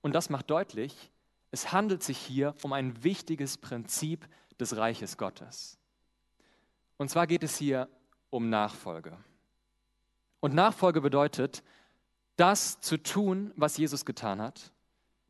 Und 0.00 0.14
das 0.14 0.30
macht 0.30 0.50
deutlich, 0.50 1.10
es 1.50 1.72
handelt 1.72 2.02
sich 2.02 2.18
hier 2.18 2.54
um 2.62 2.72
ein 2.72 3.04
wichtiges 3.04 3.58
Prinzip 3.58 4.26
des 4.60 4.76
Reiches 4.76 5.16
Gottes. 5.16 5.78
Und 6.96 7.10
zwar 7.10 7.26
geht 7.26 7.42
es 7.42 7.56
hier 7.56 7.88
um 8.30 8.48
Nachfolge. 8.48 9.16
Und 10.40 10.54
Nachfolge 10.54 11.00
bedeutet, 11.00 11.62
das 12.36 12.80
zu 12.80 12.96
tun, 13.02 13.52
was 13.56 13.76
Jesus 13.76 14.04
getan 14.04 14.40
hat, 14.40 14.72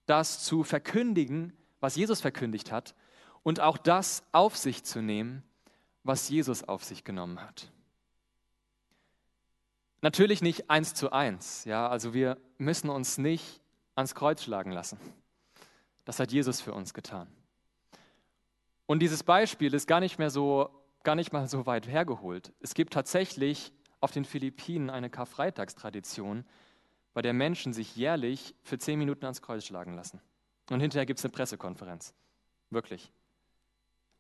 das 0.06 0.44
zu 0.44 0.64
verkündigen, 0.64 1.52
was 1.80 1.96
Jesus 1.96 2.20
verkündigt 2.20 2.72
hat, 2.72 2.94
und 3.42 3.60
auch 3.60 3.76
das 3.76 4.24
auf 4.32 4.56
sich 4.56 4.84
zu 4.84 5.02
nehmen, 5.02 5.42
was 6.02 6.28
Jesus 6.28 6.64
auf 6.64 6.82
sich 6.82 7.04
genommen 7.04 7.40
hat. 7.42 7.70
Natürlich 10.00 10.42
nicht 10.42 10.70
eins 10.70 10.94
zu 10.94 11.12
eins, 11.12 11.64
ja, 11.64 11.88
also 11.88 12.12
wir 12.12 12.38
müssen 12.58 12.90
uns 12.90 13.16
nicht 13.18 13.60
ans 13.94 14.14
Kreuz 14.14 14.42
schlagen 14.42 14.70
lassen. 14.70 14.98
Das 16.04 16.18
hat 16.18 16.32
Jesus 16.32 16.60
für 16.60 16.74
uns 16.74 16.92
getan. 16.92 17.28
Und 18.86 19.00
dieses 19.00 19.22
Beispiel 19.22 19.72
ist 19.74 19.86
gar 19.86 20.00
nicht 20.00 20.18
mehr 20.18 20.30
so, 20.30 20.70
gar 21.02 21.14
nicht 21.14 21.32
mal 21.32 21.48
so 21.48 21.66
weit 21.66 21.88
hergeholt. 21.88 22.52
Es 22.60 22.74
gibt 22.74 22.92
tatsächlich 22.92 23.72
auf 24.00 24.10
den 24.10 24.24
Philippinen 24.24 24.90
eine 24.90 25.08
Karfreitagstradition, 25.08 26.44
bei 27.14 27.22
der 27.22 27.32
Menschen 27.32 27.72
sich 27.72 27.96
jährlich 27.96 28.54
für 28.62 28.78
zehn 28.78 28.98
Minuten 28.98 29.24
ans 29.24 29.40
Kreuz 29.40 29.64
schlagen 29.64 29.94
lassen. 29.94 30.20
Und 30.70 30.80
hinterher 30.80 31.06
gibt 31.06 31.20
es 31.20 31.24
eine 31.24 31.32
Pressekonferenz. 31.32 32.12
Wirklich. 32.70 33.12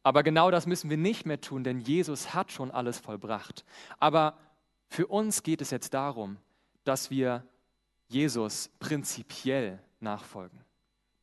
Aber 0.02 0.22
genau 0.22 0.50
das 0.50 0.66
müssen 0.66 0.90
wir 0.90 0.96
nicht 0.96 1.26
mehr 1.26 1.40
tun, 1.40 1.64
denn 1.64 1.80
Jesus 1.80 2.34
hat 2.34 2.52
schon 2.52 2.70
alles 2.70 2.98
vollbracht. 2.98 3.64
Aber 3.98 4.38
für 4.88 5.06
uns 5.06 5.42
geht 5.42 5.60
es 5.60 5.70
jetzt 5.70 5.92
darum, 5.94 6.36
dass 6.84 7.10
wir 7.10 7.44
Jesus 8.08 8.70
prinzipiell 8.78 9.80
nachfolgen, 10.00 10.60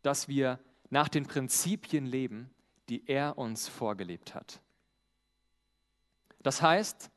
dass 0.01 0.27
wir 0.27 0.60
nach 0.89 1.08
den 1.08 1.25
Prinzipien 1.25 2.06
leben, 2.06 2.49
die 2.91 3.08
er 3.08 3.38
uns 3.38 3.69
vorgelebt 3.69 4.36
hat. 4.36 4.60
Das 6.43 6.62
heißt, 6.62 7.10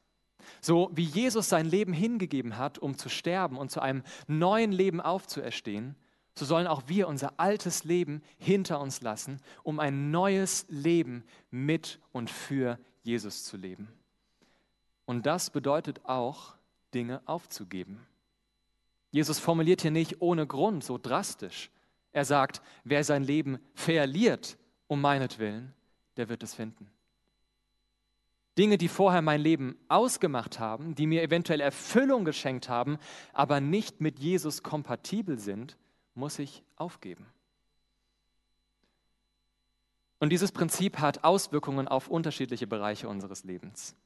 so 0.60 0.88
wie 0.94 1.02
Jesus 1.02 1.48
sein 1.48 1.66
Leben 1.66 1.92
hingegeben 1.92 2.58
hat, 2.58 2.78
um 2.78 2.96
zu 2.96 3.08
sterben 3.08 3.56
und 3.56 3.72
zu 3.72 3.80
einem 3.80 4.04
neuen 4.28 4.70
Leben 4.70 5.00
aufzuerstehen, 5.00 5.96
so 6.38 6.44
sollen 6.44 6.68
auch 6.68 6.84
wir 6.86 7.08
unser 7.08 7.40
altes 7.40 7.82
Leben 7.82 8.22
hinter 8.38 8.78
uns 8.78 9.00
lassen, 9.00 9.40
um 9.64 9.80
ein 9.80 10.12
neues 10.12 10.64
Leben 10.68 11.24
mit 11.50 11.98
und 12.12 12.30
für 12.30 12.78
Jesus 13.02 13.42
zu 13.42 13.56
leben. 13.56 13.88
Und 15.06 15.26
das 15.26 15.50
bedeutet 15.50 16.04
auch, 16.04 16.54
Dinge 16.94 17.20
aufzugeben. 17.26 18.06
Jesus 19.10 19.40
formuliert 19.40 19.82
hier 19.82 19.90
nicht 19.90 20.22
ohne 20.22 20.46
Grund 20.46 20.84
so 20.84 20.98
drastisch. 20.98 21.72
Er 22.12 22.24
sagt, 22.24 22.62
wer 22.84 23.02
sein 23.02 23.24
Leben 23.24 23.58
verliert 23.74 24.56
um 24.86 25.00
meinetwillen, 25.00 25.72
der 26.16 26.28
wird 26.28 26.42
es 26.42 26.54
finden. 26.54 26.90
Dinge, 28.56 28.78
die 28.78 28.88
vorher 28.88 29.22
mein 29.22 29.40
Leben 29.40 29.76
ausgemacht 29.88 30.60
haben, 30.60 30.94
die 30.94 31.06
mir 31.06 31.22
eventuell 31.22 31.60
Erfüllung 31.60 32.24
geschenkt 32.24 32.68
haben, 32.68 32.98
aber 33.32 33.60
nicht 33.60 34.00
mit 34.00 34.20
Jesus 34.20 34.62
kompatibel 34.62 35.38
sind, 35.38 35.76
muss 36.14 36.38
ich 36.38 36.62
aufgeben. 36.76 37.26
Und 40.20 40.30
dieses 40.30 40.52
Prinzip 40.52 41.00
hat 41.00 41.24
Auswirkungen 41.24 41.88
auf 41.88 42.08
unterschiedliche 42.08 42.66
Bereiche 42.66 43.08
unseres 43.08 43.44
Lebens. 43.44 43.96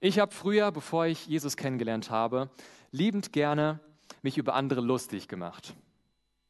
Ich 0.00 0.18
habe 0.18 0.32
früher, 0.32 0.70
bevor 0.70 1.06
ich 1.06 1.26
Jesus 1.26 1.56
kennengelernt 1.56 2.10
habe, 2.10 2.50
liebend 2.90 3.32
gerne 3.32 3.80
mich 4.22 4.38
über 4.38 4.54
andere 4.54 4.80
lustig 4.80 5.28
gemacht. 5.28 5.74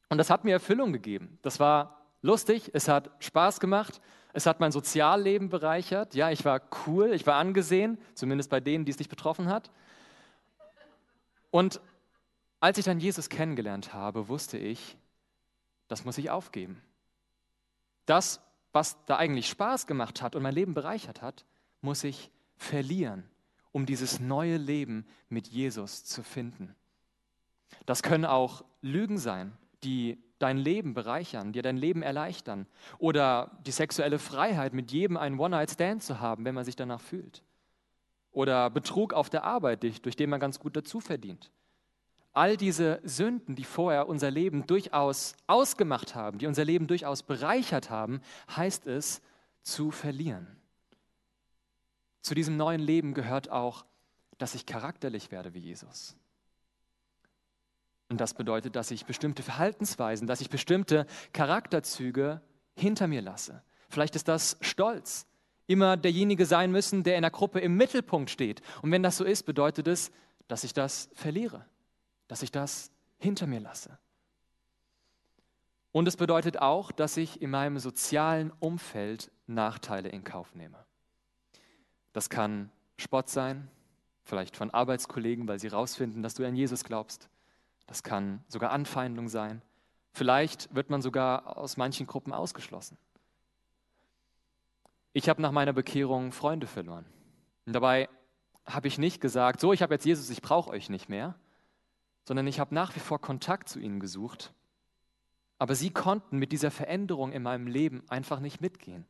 Und 0.09 0.19
das 0.19 0.29
hat 0.29 0.43
mir 0.43 0.51
Erfüllung 0.51 0.93
gegeben. 0.93 1.39
Das 1.41 1.59
war 1.59 2.02
lustig, 2.23 2.71
es 2.73 2.87
hat 2.87 3.11
Spaß 3.19 3.59
gemacht, 3.59 4.01
es 4.33 4.47
hat 4.47 4.59
mein 4.59 4.71
Sozialleben 4.71 5.49
bereichert. 5.49 6.15
Ja, 6.15 6.31
ich 6.31 6.43
war 6.43 6.61
cool, 6.87 7.13
ich 7.13 7.27
war 7.27 7.35
angesehen, 7.35 7.99
zumindest 8.15 8.49
bei 8.49 8.59
denen, 8.59 8.85
die 8.85 8.91
es 8.91 8.97
nicht 8.97 9.09
betroffen 9.09 9.47
hat. 9.47 9.69
Und 11.51 11.79
als 12.59 12.79
ich 12.79 12.85
dann 12.85 12.99
Jesus 12.99 13.29
kennengelernt 13.29 13.93
habe, 13.93 14.27
wusste 14.27 14.57
ich, 14.57 14.97
das 15.87 16.05
muss 16.05 16.17
ich 16.17 16.31
aufgeben. 16.31 16.81
Das, 18.07 18.41
was 18.71 18.97
da 19.05 19.17
eigentlich 19.17 19.49
Spaß 19.49 19.85
gemacht 19.85 20.21
hat 20.21 20.35
und 20.35 20.41
mein 20.41 20.55
Leben 20.55 20.73
bereichert 20.73 21.21
hat, 21.21 21.45
muss 21.81 22.03
ich 22.03 22.31
verlieren, 22.55 23.29
um 23.71 23.85
dieses 23.85 24.19
neue 24.19 24.57
Leben 24.57 25.05
mit 25.29 25.47
Jesus 25.47 26.05
zu 26.05 26.23
finden. 26.23 26.73
Das 27.85 28.01
können 28.01 28.25
auch 28.25 28.63
Lügen 28.81 29.17
sein, 29.17 29.55
die 29.83 30.22
dein 30.39 30.57
Leben 30.57 30.93
bereichern, 30.93 31.53
dir 31.53 31.61
dein 31.61 31.77
Leben 31.77 32.01
erleichtern. 32.01 32.67
Oder 32.97 33.51
die 33.65 33.71
sexuelle 33.71 34.19
Freiheit, 34.19 34.73
mit 34.73 34.91
jedem 34.91 35.17
einen 35.17 35.39
One-Night-Stand 35.39 36.03
zu 36.03 36.19
haben, 36.19 36.45
wenn 36.45 36.55
man 36.55 36.65
sich 36.65 36.75
danach 36.75 37.01
fühlt. 37.01 37.43
Oder 38.31 38.69
Betrug 38.69 39.13
auf 39.13 39.29
der 39.29 39.43
Arbeit, 39.43 39.83
durch 39.83 40.15
den 40.15 40.29
man 40.29 40.39
ganz 40.39 40.59
gut 40.59 40.75
dazu 40.75 40.99
verdient. 40.99 41.51
All 42.33 42.57
diese 42.57 42.99
Sünden, 43.03 43.55
die 43.55 43.63
vorher 43.63 44.09
unser 44.09 44.31
Leben 44.31 44.65
durchaus 44.65 45.35
ausgemacht 45.45 46.15
haben, 46.15 46.39
die 46.39 46.47
unser 46.47 46.65
Leben 46.65 46.87
durchaus 46.87 47.21
bereichert 47.21 47.91
haben, 47.91 48.21
heißt 48.55 48.87
es 48.87 49.21
zu 49.61 49.91
verlieren. 49.91 50.47
Zu 52.21 52.33
diesem 52.33 52.57
neuen 52.57 52.81
Leben 52.81 53.13
gehört 53.13 53.51
auch, 53.51 53.85
dass 54.39 54.55
ich 54.55 54.65
charakterlich 54.65 55.29
werde 55.29 55.53
wie 55.53 55.59
Jesus. 55.59 56.15
Und 58.13 58.21
das 58.21 58.35
bedeutet, 58.35 58.75
dass 58.75 58.91
ich 58.91 59.07
bestimmte 59.07 59.41
Verhaltensweisen, 59.41 60.27
dass 60.27 60.39
ich 60.39 60.51
bestimmte 60.51 61.07
Charakterzüge 61.33 62.41
hinter 62.75 63.07
mir 63.07 63.23
lasse. 63.23 63.63
Vielleicht 63.89 64.15
ist 64.15 64.27
das 64.27 64.55
Stolz. 64.61 65.25
Immer 65.65 65.97
derjenige 65.97 66.45
sein 66.45 66.71
müssen, 66.71 67.01
der 67.01 67.15
in 67.15 67.23
der 67.23 67.31
Gruppe 67.31 67.59
im 67.59 67.75
Mittelpunkt 67.75 68.29
steht. 68.29 68.61
Und 68.83 68.91
wenn 68.91 69.01
das 69.01 69.17
so 69.17 69.23
ist, 69.23 69.47
bedeutet 69.47 69.87
es, 69.87 70.11
dass 70.47 70.63
ich 70.63 70.73
das 70.73 71.09
verliere, 71.15 71.65
dass 72.27 72.43
ich 72.43 72.51
das 72.51 72.91
hinter 73.17 73.47
mir 73.47 73.61
lasse. 73.61 73.97
Und 75.91 76.07
es 76.07 76.15
bedeutet 76.15 76.59
auch, 76.59 76.91
dass 76.91 77.17
ich 77.17 77.41
in 77.41 77.49
meinem 77.49 77.79
sozialen 77.79 78.51
Umfeld 78.59 79.31
Nachteile 79.47 80.09
in 80.09 80.23
Kauf 80.23 80.53
nehme. 80.53 80.85
Das 82.11 82.29
kann 82.29 82.69
Spott 82.95 83.27
sein, 83.27 83.71
vielleicht 84.23 84.55
von 84.55 84.69
Arbeitskollegen, 84.69 85.47
weil 85.47 85.57
sie 85.57 85.71
herausfinden, 85.71 86.21
dass 86.21 86.35
du 86.35 86.45
an 86.45 86.55
Jesus 86.55 86.83
glaubst. 86.83 87.27
Das 87.87 88.03
kann 88.03 88.43
sogar 88.47 88.71
Anfeindung 88.71 89.27
sein. 89.27 89.61
Vielleicht 90.13 90.73
wird 90.73 90.89
man 90.89 91.01
sogar 91.01 91.57
aus 91.57 91.77
manchen 91.77 92.07
Gruppen 92.07 92.33
ausgeschlossen. 92.33 92.97
Ich 95.11 95.29
habe 95.29 95.41
nach 95.41 95.51
meiner 95.51 95.73
Bekehrung 95.73 96.31
Freunde 96.31 96.67
verloren. 96.67 97.05
Und 97.65 97.73
dabei 97.73 98.09
habe 98.65 98.87
ich 98.87 98.97
nicht 98.97 99.21
gesagt, 99.21 99.59
so, 99.59 99.73
ich 99.73 99.81
habe 99.81 99.93
jetzt 99.93 100.05
Jesus, 100.05 100.29
ich 100.29 100.41
brauche 100.41 100.69
euch 100.69 100.89
nicht 100.89 101.09
mehr, 101.09 101.35
sondern 102.25 102.47
ich 102.47 102.59
habe 102.59 102.73
nach 102.73 102.95
wie 102.95 102.99
vor 102.99 103.19
Kontakt 103.19 103.69
zu 103.69 103.79
ihnen 103.79 103.99
gesucht. 103.99 104.53
Aber 105.59 105.75
sie 105.75 105.91
konnten 105.91 106.37
mit 106.37 106.51
dieser 106.51 106.71
Veränderung 106.71 107.31
in 107.31 107.43
meinem 107.43 107.67
Leben 107.67 108.03
einfach 108.09 108.39
nicht 108.39 108.61
mitgehen. 108.61 109.05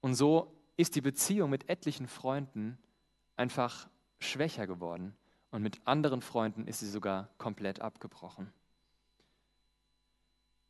Und 0.00 0.14
so 0.14 0.54
ist 0.76 0.94
die 0.94 1.00
Beziehung 1.00 1.50
mit 1.50 1.68
etlichen 1.68 2.08
Freunden 2.08 2.78
einfach 3.36 3.88
schwächer 4.18 4.66
geworden 4.66 5.16
und 5.56 5.62
mit 5.62 5.80
anderen 5.86 6.20
Freunden 6.20 6.66
ist 6.66 6.80
sie 6.80 6.90
sogar 6.90 7.30
komplett 7.38 7.80
abgebrochen. 7.80 8.52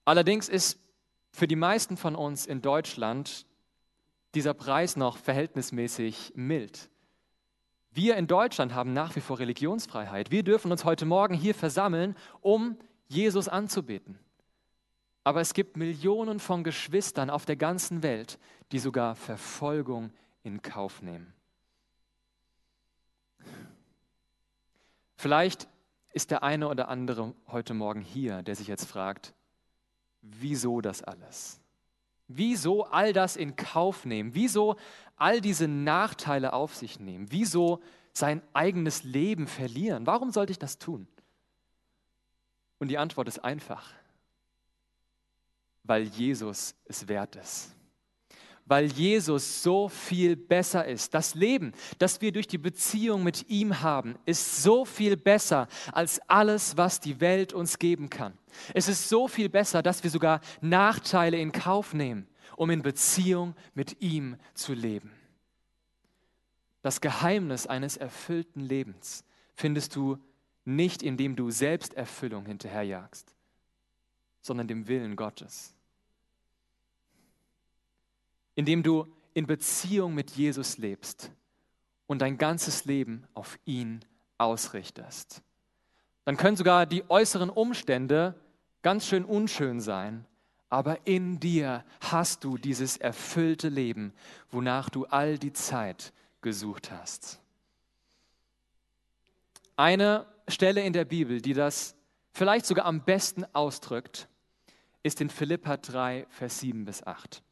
Allerdings 0.05 0.49
ist 0.49 0.79
für 1.33 1.49
die 1.49 1.57
meisten 1.57 1.97
von 1.97 2.15
uns 2.15 2.47
in 2.47 2.63
Deutschland 2.63 3.47
dieser 4.37 4.55
Preis 4.55 4.95
noch 4.95 5.17
verhältnismäßig 5.17 6.35
mild. 6.37 6.89
Wir 7.91 8.15
in 8.15 8.29
Deutschland 8.29 8.75
haben 8.75 8.93
nach 8.93 9.17
wie 9.17 9.21
vor 9.21 9.41
Religionsfreiheit. 9.41 10.31
Wir 10.31 10.45
dürfen 10.45 10.71
uns 10.71 10.85
heute 10.85 11.05
Morgen 11.05 11.35
hier 11.35 11.57
versammeln, 11.57 12.15
um 12.41 12.79
Jesus 13.09 13.49
anzubeten. 13.49 14.21
Aber 15.25 15.41
es 15.41 15.53
gibt 15.53 15.77
Millionen 15.77 16.39
von 16.39 16.63
Geschwistern 16.63 17.29
auf 17.29 17.45
der 17.45 17.57
ganzen 17.57 18.05
Welt, 18.05 18.39
die 18.71 18.79
sogar 18.79 19.17
Verfolgung 19.17 20.13
in 20.45 20.63
Kauf 20.63 21.03
nehmen. 21.03 21.36
Vielleicht 25.17 25.69
ist 26.13 26.31
der 26.31 26.43
eine 26.43 26.69
oder 26.69 26.89
andere 26.89 27.35
heute 27.49 27.75
Morgen 27.75 28.01
hier, 28.01 28.43
der 28.43 28.55
sich 28.55 28.69
jetzt 28.69 28.87
fragt, 28.87 29.35
wieso 30.23 30.81
das 30.81 31.03
alles? 31.03 31.61
Wieso 32.29 32.85
all 32.85 33.13
das 33.13 33.37
in 33.37 33.57
Kauf 33.57 34.05
nehmen? 34.05 34.35
Wieso 34.35 34.77
all 35.17 35.41
diese 35.41 35.69
Nachteile 35.69 36.53
auf 36.53 36.75
sich 36.75 37.01
nehmen? 37.01 37.31
Wieso 37.31 37.81
sein 38.13 38.43
eigenes 38.53 39.05
Leben 39.05 39.47
verlieren? 39.47 40.07
Warum 40.07 40.31
sollte 40.31 40.53
ich 40.53 40.59
das 40.59 40.79
tun? 40.79 41.07
Und 42.79 42.89
die 42.89 42.99
Antwort 42.99 43.29
ist 43.29 43.45
einfach, 43.45 43.91
weil 45.83 46.05
Jesus 46.05 46.75
es 46.85 47.09
wert 47.09 47.37
ist 47.37 47.77
weil 48.67 48.87
Jesus 48.87 49.63
so 49.63 49.89
viel 49.89 50.37
besser 50.37 50.85
ist. 50.85 51.15
Das 51.15 51.35
Leben, 51.35 51.73
das 51.99 52.21
wir 52.21 52.33
durch 52.33 52.49
die 52.49 52.59
Beziehung 52.59 53.23
mit 53.23 53.49
ihm 53.49 53.81
haben, 53.81 54.17
ist 54.27 54.63
so 54.63 54.85
viel 54.85 55.17
besser 55.17 55.69
als 55.93 56.21
alles, 56.29 56.77
was 56.77 57.01
die 57.01 57.21
Welt 57.21 57.53
uns 57.53 57.79
geben 57.79 58.11
kann. 58.11 58.37
Es 58.75 58.89
ist 58.89 59.09
so 59.09 59.29
viel 59.29 59.49
besser, 59.49 59.83
dass 59.83 60.03
wir 60.03 60.11
sogar 60.11 60.41
Nachteile 60.61 61.39
in 61.39 61.53
Kauf 61.53 61.95
nehmen, 61.95 62.27
um 62.57 62.71
in 62.71 62.83
Beziehung 62.83 63.55
mit 63.75 64.01
ihm 64.03 64.37
zu 64.55 64.75
leben. 64.75 65.13
Das 66.83 67.01
Geheimnis 67.01 67.67
eines 67.67 67.97
erfüllten 67.97 68.61
Lebens 68.61 69.25
findest 69.55 69.95
du 69.95 70.19
nicht, 70.65 71.03
indem 71.03 71.37
du 71.37 71.51
Selbsterfüllung 71.51 72.47
hinterherjagst, 72.47 73.35
sondern 74.41 74.67
dem 74.67 74.89
Willen 74.89 75.15
Gottes 75.15 75.77
indem 78.57 78.83
du 78.83 79.07
in 79.35 79.47
Beziehung 79.47 80.15
mit 80.15 80.33
Jesus 80.33 80.79
lebst 80.79 81.31
und 82.07 82.23
dein 82.23 82.39
ganzes 82.39 82.87
Leben 82.87 83.29
auf 83.35 83.59
ihn 83.67 84.05
ausrichtest. 84.39 85.43
Dann 86.25 86.37
können 86.37 86.57
sogar 86.57 86.87
die 86.87 87.09
äußeren 87.09 87.51
Umstände 87.51 88.35
ganz 88.83 89.07
schön 89.07 89.25
unschön 89.25 89.81
sein, 89.81 90.25
aber 90.69 91.07
in 91.07 91.39
dir 91.39 91.85
hast 92.01 92.43
du 92.43 92.57
dieses 92.57 92.97
erfüllte 92.97 93.69
Leben, 93.69 94.13
wonach 94.51 94.91
du 94.91 95.05
all 95.05 95.39
die 95.39 95.53
Zeit 95.53 96.13
gesucht 96.41 96.91
hast. 96.91 97.41
Eine 99.77 100.27
Stelle 100.49 100.83
in 100.83 100.95
der 100.95 101.05
Bibel, 101.05 101.43
die 101.43 101.53
das 101.53 101.95
vielleicht 102.33 102.65
sogar 102.65 102.87
am 102.87 103.05
besten 103.05 103.45
ausdrückt, 103.53 104.29
ist 105.03 105.21
in 105.21 105.29
Philippa 105.29 105.77
3, 105.77 106.27
Vers 106.31 106.61
7 106.61 106.85
bis 106.87 107.07
8 107.07 107.43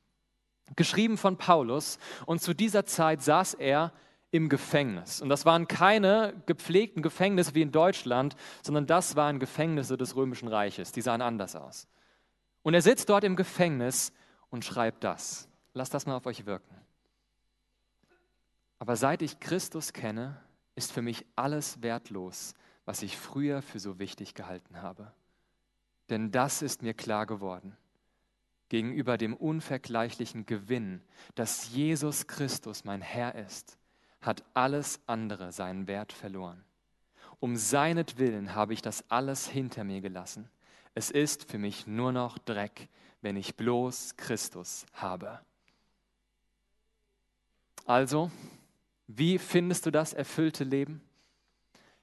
geschrieben 0.77 1.17
von 1.17 1.37
Paulus. 1.37 1.99
Und 2.27 2.41
zu 2.41 2.55
dieser 2.55 2.85
Zeit 2.87 3.23
saß 3.23 3.55
er 3.55 3.93
im 4.31 4.49
Gefängnis. 4.49 5.21
Und 5.21 5.29
das 5.29 5.45
waren 5.45 5.69
keine 5.69 6.35
gepflegten 6.47 7.03
Gefängnisse 7.03 7.55
wie 7.55 7.63
in 7.63 7.71
Deutschland, 7.71 8.35
sondern 8.63 8.87
das 8.87 9.15
waren 9.17 9.39
Gefängnisse 9.39 9.97
des 9.97 10.17
Römischen 10.17 10.49
Reiches. 10.49 10.93
Die 10.93 11.03
sahen 11.03 11.23
anders 11.23 11.55
aus. 11.55 11.87
Und 12.63 12.75
er 12.75 12.83
sitzt 12.83 13.09
dort 13.09 13.25
im 13.25 13.37
Gefängnis 13.37 14.13
und 14.51 14.65
schreibt 14.65 15.05
das. 15.05 15.49
Lasst 15.73 15.95
das 15.95 16.07
mal 16.07 16.17
auf 16.17 16.27
euch 16.27 16.47
wirken. 16.47 16.75
Aber 18.79 18.97
seit 18.97 19.23
ich 19.23 19.39
Christus 19.41 19.93
kenne, 19.93 20.41
ist 20.75 20.93
für 20.93 21.03
mich 21.03 21.25
alles 21.37 21.83
wertlos, 21.83 22.55
was 22.85 23.03
ich 23.03 23.17
früher 23.17 23.63
für 23.63 23.79
so 23.79 23.99
wichtig 23.99 24.35
gehalten 24.35 24.83
habe. 24.83 25.13
Denn 26.11 26.33
das 26.33 26.61
ist 26.61 26.83
mir 26.83 26.95
klar 26.95 27.27
geworden 27.27 27.77
gegenüber 28.69 29.19
dem 29.19 29.35
unvergleichlichen 29.35 30.47
Gewinn, 30.47 31.03
dass 31.35 31.71
Jesus 31.71 32.27
Christus 32.27 32.85
mein 32.85 33.03
Herr 33.03 33.35
ist, 33.35 33.79
hat 34.21 34.43
alles 34.55 35.01
andere 35.07 35.53
seinen 35.53 35.87
Wert 35.87 36.13
verloren. 36.13 36.65
Um 37.41 37.57
seinetwillen 37.57 38.55
habe 38.55 38.73
ich 38.73 38.83
das 38.83 39.05
alles 39.11 39.47
hinter 39.47 39.85
mir 39.85 40.01
gelassen. 40.01 40.49
Es 40.95 41.11
ist 41.11 41.51
für 41.51 41.59
mich 41.59 41.87
nur 41.87 42.13
noch 42.13 42.39
Dreck, 42.39 42.89
wenn 43.21 43.37
ich 43.37 43.57
bloß 43.57 44.17
Christus 44.17 44.87
habe. 44.95 45.41
Also, 47.85 48.31
wie 49.07 49.39
findest 49.39 49.85
du 49.85 49.91
das 49.91 50.15
erfüllte 50.15 50.65
Leben? 50.65 51.03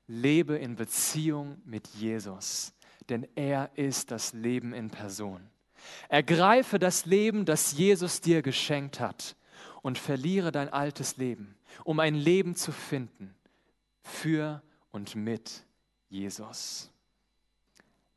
Lebe 0.08 0.58
in 0.58 0.76
Beziehung 0.76 1.62
mit 1.66 1.88
Jesus, 1.88 2.74
denn 3.10 3.28
er 3.36 3.72
ist 3.76 4.12
das 4.12 4.34
Leben 4.34 4.74
in 4.74 4.90
Person. 4.90 5.42
Ergreife 6.10 6.80
das 6.80 7.06
Leben, 7.06 7.46
das 7.46 7.74
Jesus 7.74 8.22
dir 8.22 8.42
geschenkt 8.42 9.00
hat 9.00 9.36
und 9.82 9.98
verliere 9.98 10.52
dein 10.52 10.70
altes 10.70 11.18
Leben, 11.18 11.56
um 11.84 12.00
ein 12.00 12.16
Leben 12.16 12.56
zu 12.56 12.72
finden 12.72 13.36
für 14.04 14.62
und 14.92 15.16
mit 15.16 15.64
Jesus. 16.10 16.90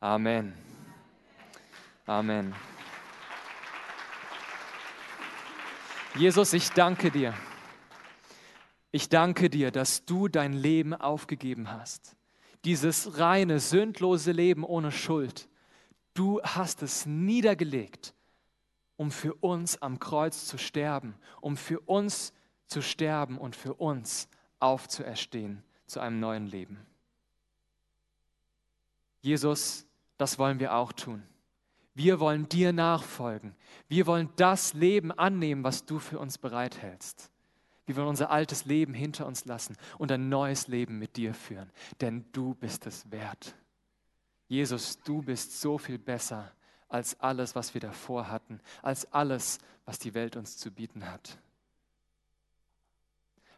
Amen. 0.01 0.53
Amen. 2.07 2.55
Jesus, 6.17 6.53
ich 6.53 6.71
danke 6.71 7.11
dir. 7.11 7.35
Ich 8.93 9.09
danke 9.09 9.51
dir, 9.51 9.73
dass 9.73 10.05
du 10.05 10.29
dein 10.29 10.53
Leben 10.53 10.95
aufgegeben 10.95 11.73
hast. 11.73 12.17
Dieses 12.65 13.19
reine, 13.19 13.59
sündlose 13.59 14.31
Leben 14.31 14.63
ohne 14.63 14.93
Schuld. 14.93 15.49
Du 16.15 16.41
hast 16.43 16.83
es 16.83 17.07
niedergelegt, 17.07 18.15
um 18.97 19.11
für 19.11 19.35
uns 19.35 19.83
am 19.83 19.99
Kreuz 19.99 20.47
zu 20.47 20.59
sterben, 20.59 21.15
um 21.41 21.57
für 21.57 21.81
uns 21.81 22.33
zu 22.67 22.81
sterben 22.81 23.37
und 23.37 23.57
für 23.57 23.75
uns 23.75 24.29
aufzuerstehen 24.61 25.63
zu 25.87 26.01
einem 26.01 26.21
neuen 26.21 26.47
Leben. 26.47 26.87
Jesus, 29.21 29.87
das 30.17 30.39
wollen 30.39 30.61
wir 30.61 30.75
auch 30.75 30.93
tun. 30.93 31.23
Wir 31.95 32.21
wollen 32.21 32.49
dir 32.49 32.73
nachfolgen. 32.73 33.55
Wir 33.89 34.07
wollen 34.07 34.29
das 34.37 34.75
Leben 34.75 35.13
annehmen, 35.13 35.65
was 35.65 35.85
du 35.85 35.99
für 35.99 36.19
uns 36.19 36.39
bereithältst. 36.39 37.31
Wir 37.87 37.97
wollen 37.97 38.09
unser 38.09 38.31
altes 38.31 38.65
Leben 38.65 38.95
hinter 38.95 39.27
uns 39.27 39.45
lassen 39.45 39.77
und 39.99 40.11
ein 40.11 40.29
neues 40.29 40.69
Leben 40.69 40.99
mit 40.99 41.17
dir 41.17 41.35
führen, 41.35 41.71
denn 42.01 42.25
du 42.33 42.55
bist 42.55 42.87
es 42.87 43.11
wert. 43.11 43.55
Jesus, 44.55 45.01
du 45.03 45.23
bist 45.23 45.61
so 45.61 45.79
viel 45.79 45.99
besser 45.99 46.53
als 46.89 47.19
alles, 47.21 47.55
was 47.55 47.75
wir 47.75 47.81
davor 47.81 48.31
hatten, 48.31 48.61
als 48.83 49.13
alles, 49.13 49.59
was 49.85 49.99
die 49.99 50.15
Welt 50.15 50.37
uns 50.37 50.57
zu 50.57 50.71
bieten 50.71 51.11
hat. 51.11 51.39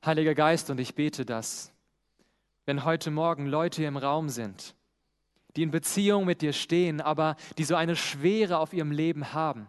Heiliger 0.05 0.35
Geist, 0.35 0.71
und 0.71 0.79
ich 0.81 0.95
bete 0.95 1.25
das, 1.25 1.73
wenn 2.65 2.85
heute 2.85 3.11
Morgen 3.11 3.47
Leute 3.47 3.85
im 3.85 3.97
Raum 3.97 4.29
sind, 4.29 4.75
die 5.57 5.63
in 5.63 5.71
Beziehung 5.71 6.25
mit 6.25 6.43
dir 6.43 6.53
stehen, 6.53 7.01
aber 7.01 7.37
die 7.59 7.65
so 7.65 7.75
eine 7.75 7.97
Schwere 7.97 8.59
auf 8.59 8.73
ihrem 8.73 8.91
Leben 8.91 9.33
haben, 9.33 9.69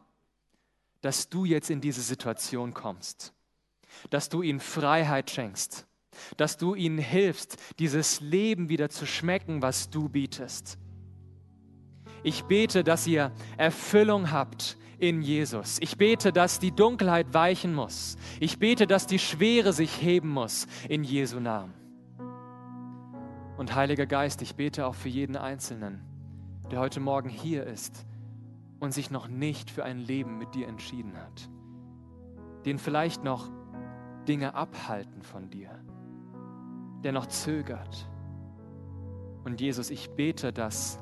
dass 1.01 1.29
du 1.29 1.45
jetzt 1.45 1.69
in 1.69 1.81
diese 1.81 2.01
Situation 2.01 2.73
kommst 2.73 3.33
dass 4.09 4.29
du 4.29 4.41
ihnen 4.41 4.59
Freiheit 4.59 5.29
schenkst, 5.29 5.85
dass 6.37 6.57
du 6.57 6.75
ihnen 6.75 6.97
hilfst, 6.97 7.57
dieses 7.79 8.21
Leben 8.21 8.69
wieder 8.69 8.89
zu 8.89 9.05
schmecken, 9.05 9.61
was 9.61 9.89
du 9.89 10.09
bietest. 10.09 10.77
Ich 12.27 12.43
bete, 12.43 12.83
dass 12.83 13.07
ihr 13.07 13.31
Erfüllung 13.55 14.33
habt 14.33 14.75
in 14.99 15.21
Jesus. 15.21 15.77
Ich 15.79 15.97
bete, 15.97 16.33
dass 16.33 16.59
die 16.59 16.73
Dunkelheit 16.73 17.33
weichen 17.33 17.73
muss. 17.73 18.17
Ich 18.41 18.59
bete, 18.59 18.85
dass 18.85 19.07
die 19.07 19.17
Schwere 19.17 19.71
sich 19.71 20.01
heben 20.01 20.27
muss 20.27 20.67
in 20.89 21.05
Jesu 21.05 21.39
Namen. 21.39 21.73
Und 23.55 23.73
Heiliger 23.75 24.05
Geist, 24.05 24.41
ich 24.41 24.57
bete 24.57 24.87
auch 24.87 24.95
für 24.95 25.07
jeden 25.07 25.37
Einzelnen, 25.37 26.01
der 26.69 26.81
heute 26.81 26.99
Morgen 26.99 27.29
hier 27.29 27.65
ist 27.65 28.05
und 28.81 28.93
sich 28.93 29.09
noch 29.09 29.29
nicht 29.29 29.71
für 29.71 29.85
ein 29.85 29.97
Leben 29.97 30.37
mit 30.37 30.53
dir 30.53 30.67
entschieden 30.67 31.13
hat, 31.15 31.49
den 32.65 32.77
vielleicht 32.77 33.23
noch 33.23 33.49
Dinge 34.27 34.53
abhalten 34.53 35.21
von 35.21 35.49
dir, 35.49 35.69
der 37.05 37.13
noch 37.13 37.27
zögert. 37.27 38.09
Und 39.45 39.61
Jesus, 39.61 39.89
ich 39.91 40.09
bete, 40.09 40.51
dass 40.51 40.99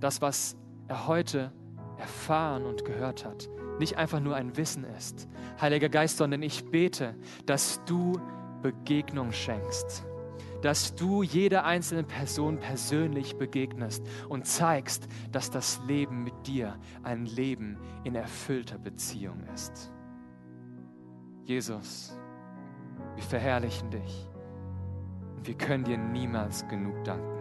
das, 0.00 0.20
was 0.20 0.56
er 0.88 1.06
heute 1.06 1.52
erfahren 1.98 2.64
und 2.64 2.84
gehört 2.84 3.24
hat, 3.24 3.48
nicht 3.78 3.96
einfach 3.96 4.20
nur 4.20 4.34
ein 4.34 4.56
Wissen 4.56 4.84
ist, 4.84 5.28
Heiliger 5.60 5.88
Geist, 5.88 6.16
sondern 6.16 6.42
ich 6.42 6.70
bete, 6.70 7.14
dass 7.46 7.84
du 7.84 8.18
Begegnung 8.62 9.32
schenkst, 9.32 10.04
dass 10.62 10.94
du 10.94 11.22
jeder 11.22 11.64
einzelnen 11.64 12.06
Person 12.06 12.58
persönlich 12.58 13.36
begegnest 13.36 14.06
und 14.28 14.46
zeigst, 14.46 15.08
dass 15.32 15.50
das 15.50 15.80
Leben 15.86 16.24
mit 16.24 16.46
dir 16.46 16.78
ein 17.02 17.26
Leben 17.26 17.78
in 18.04 18.14
erfüllter 18.14 18.78
Beziehung 18.78 19.42
ist. 19.54 19.90
Jesus, 21.44 22.18
wir 23.14 23.22
verherrlichen 23.22 23.90
dich 23.90 24.28
und 25.36 25.46
wir 25.46 25.54
können 25.54 25.84
dir 25.84 25.98
niemals 25.98 26.66
genug 26.68 27.02
danken. 27.04 27.39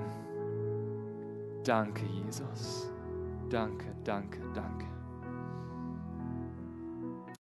Danke, 1.69 2.03
Jesus. 2.25 2.89
Danke, 3.47 3.93
danke, 4.03 4.39
danke. 4.55 4.87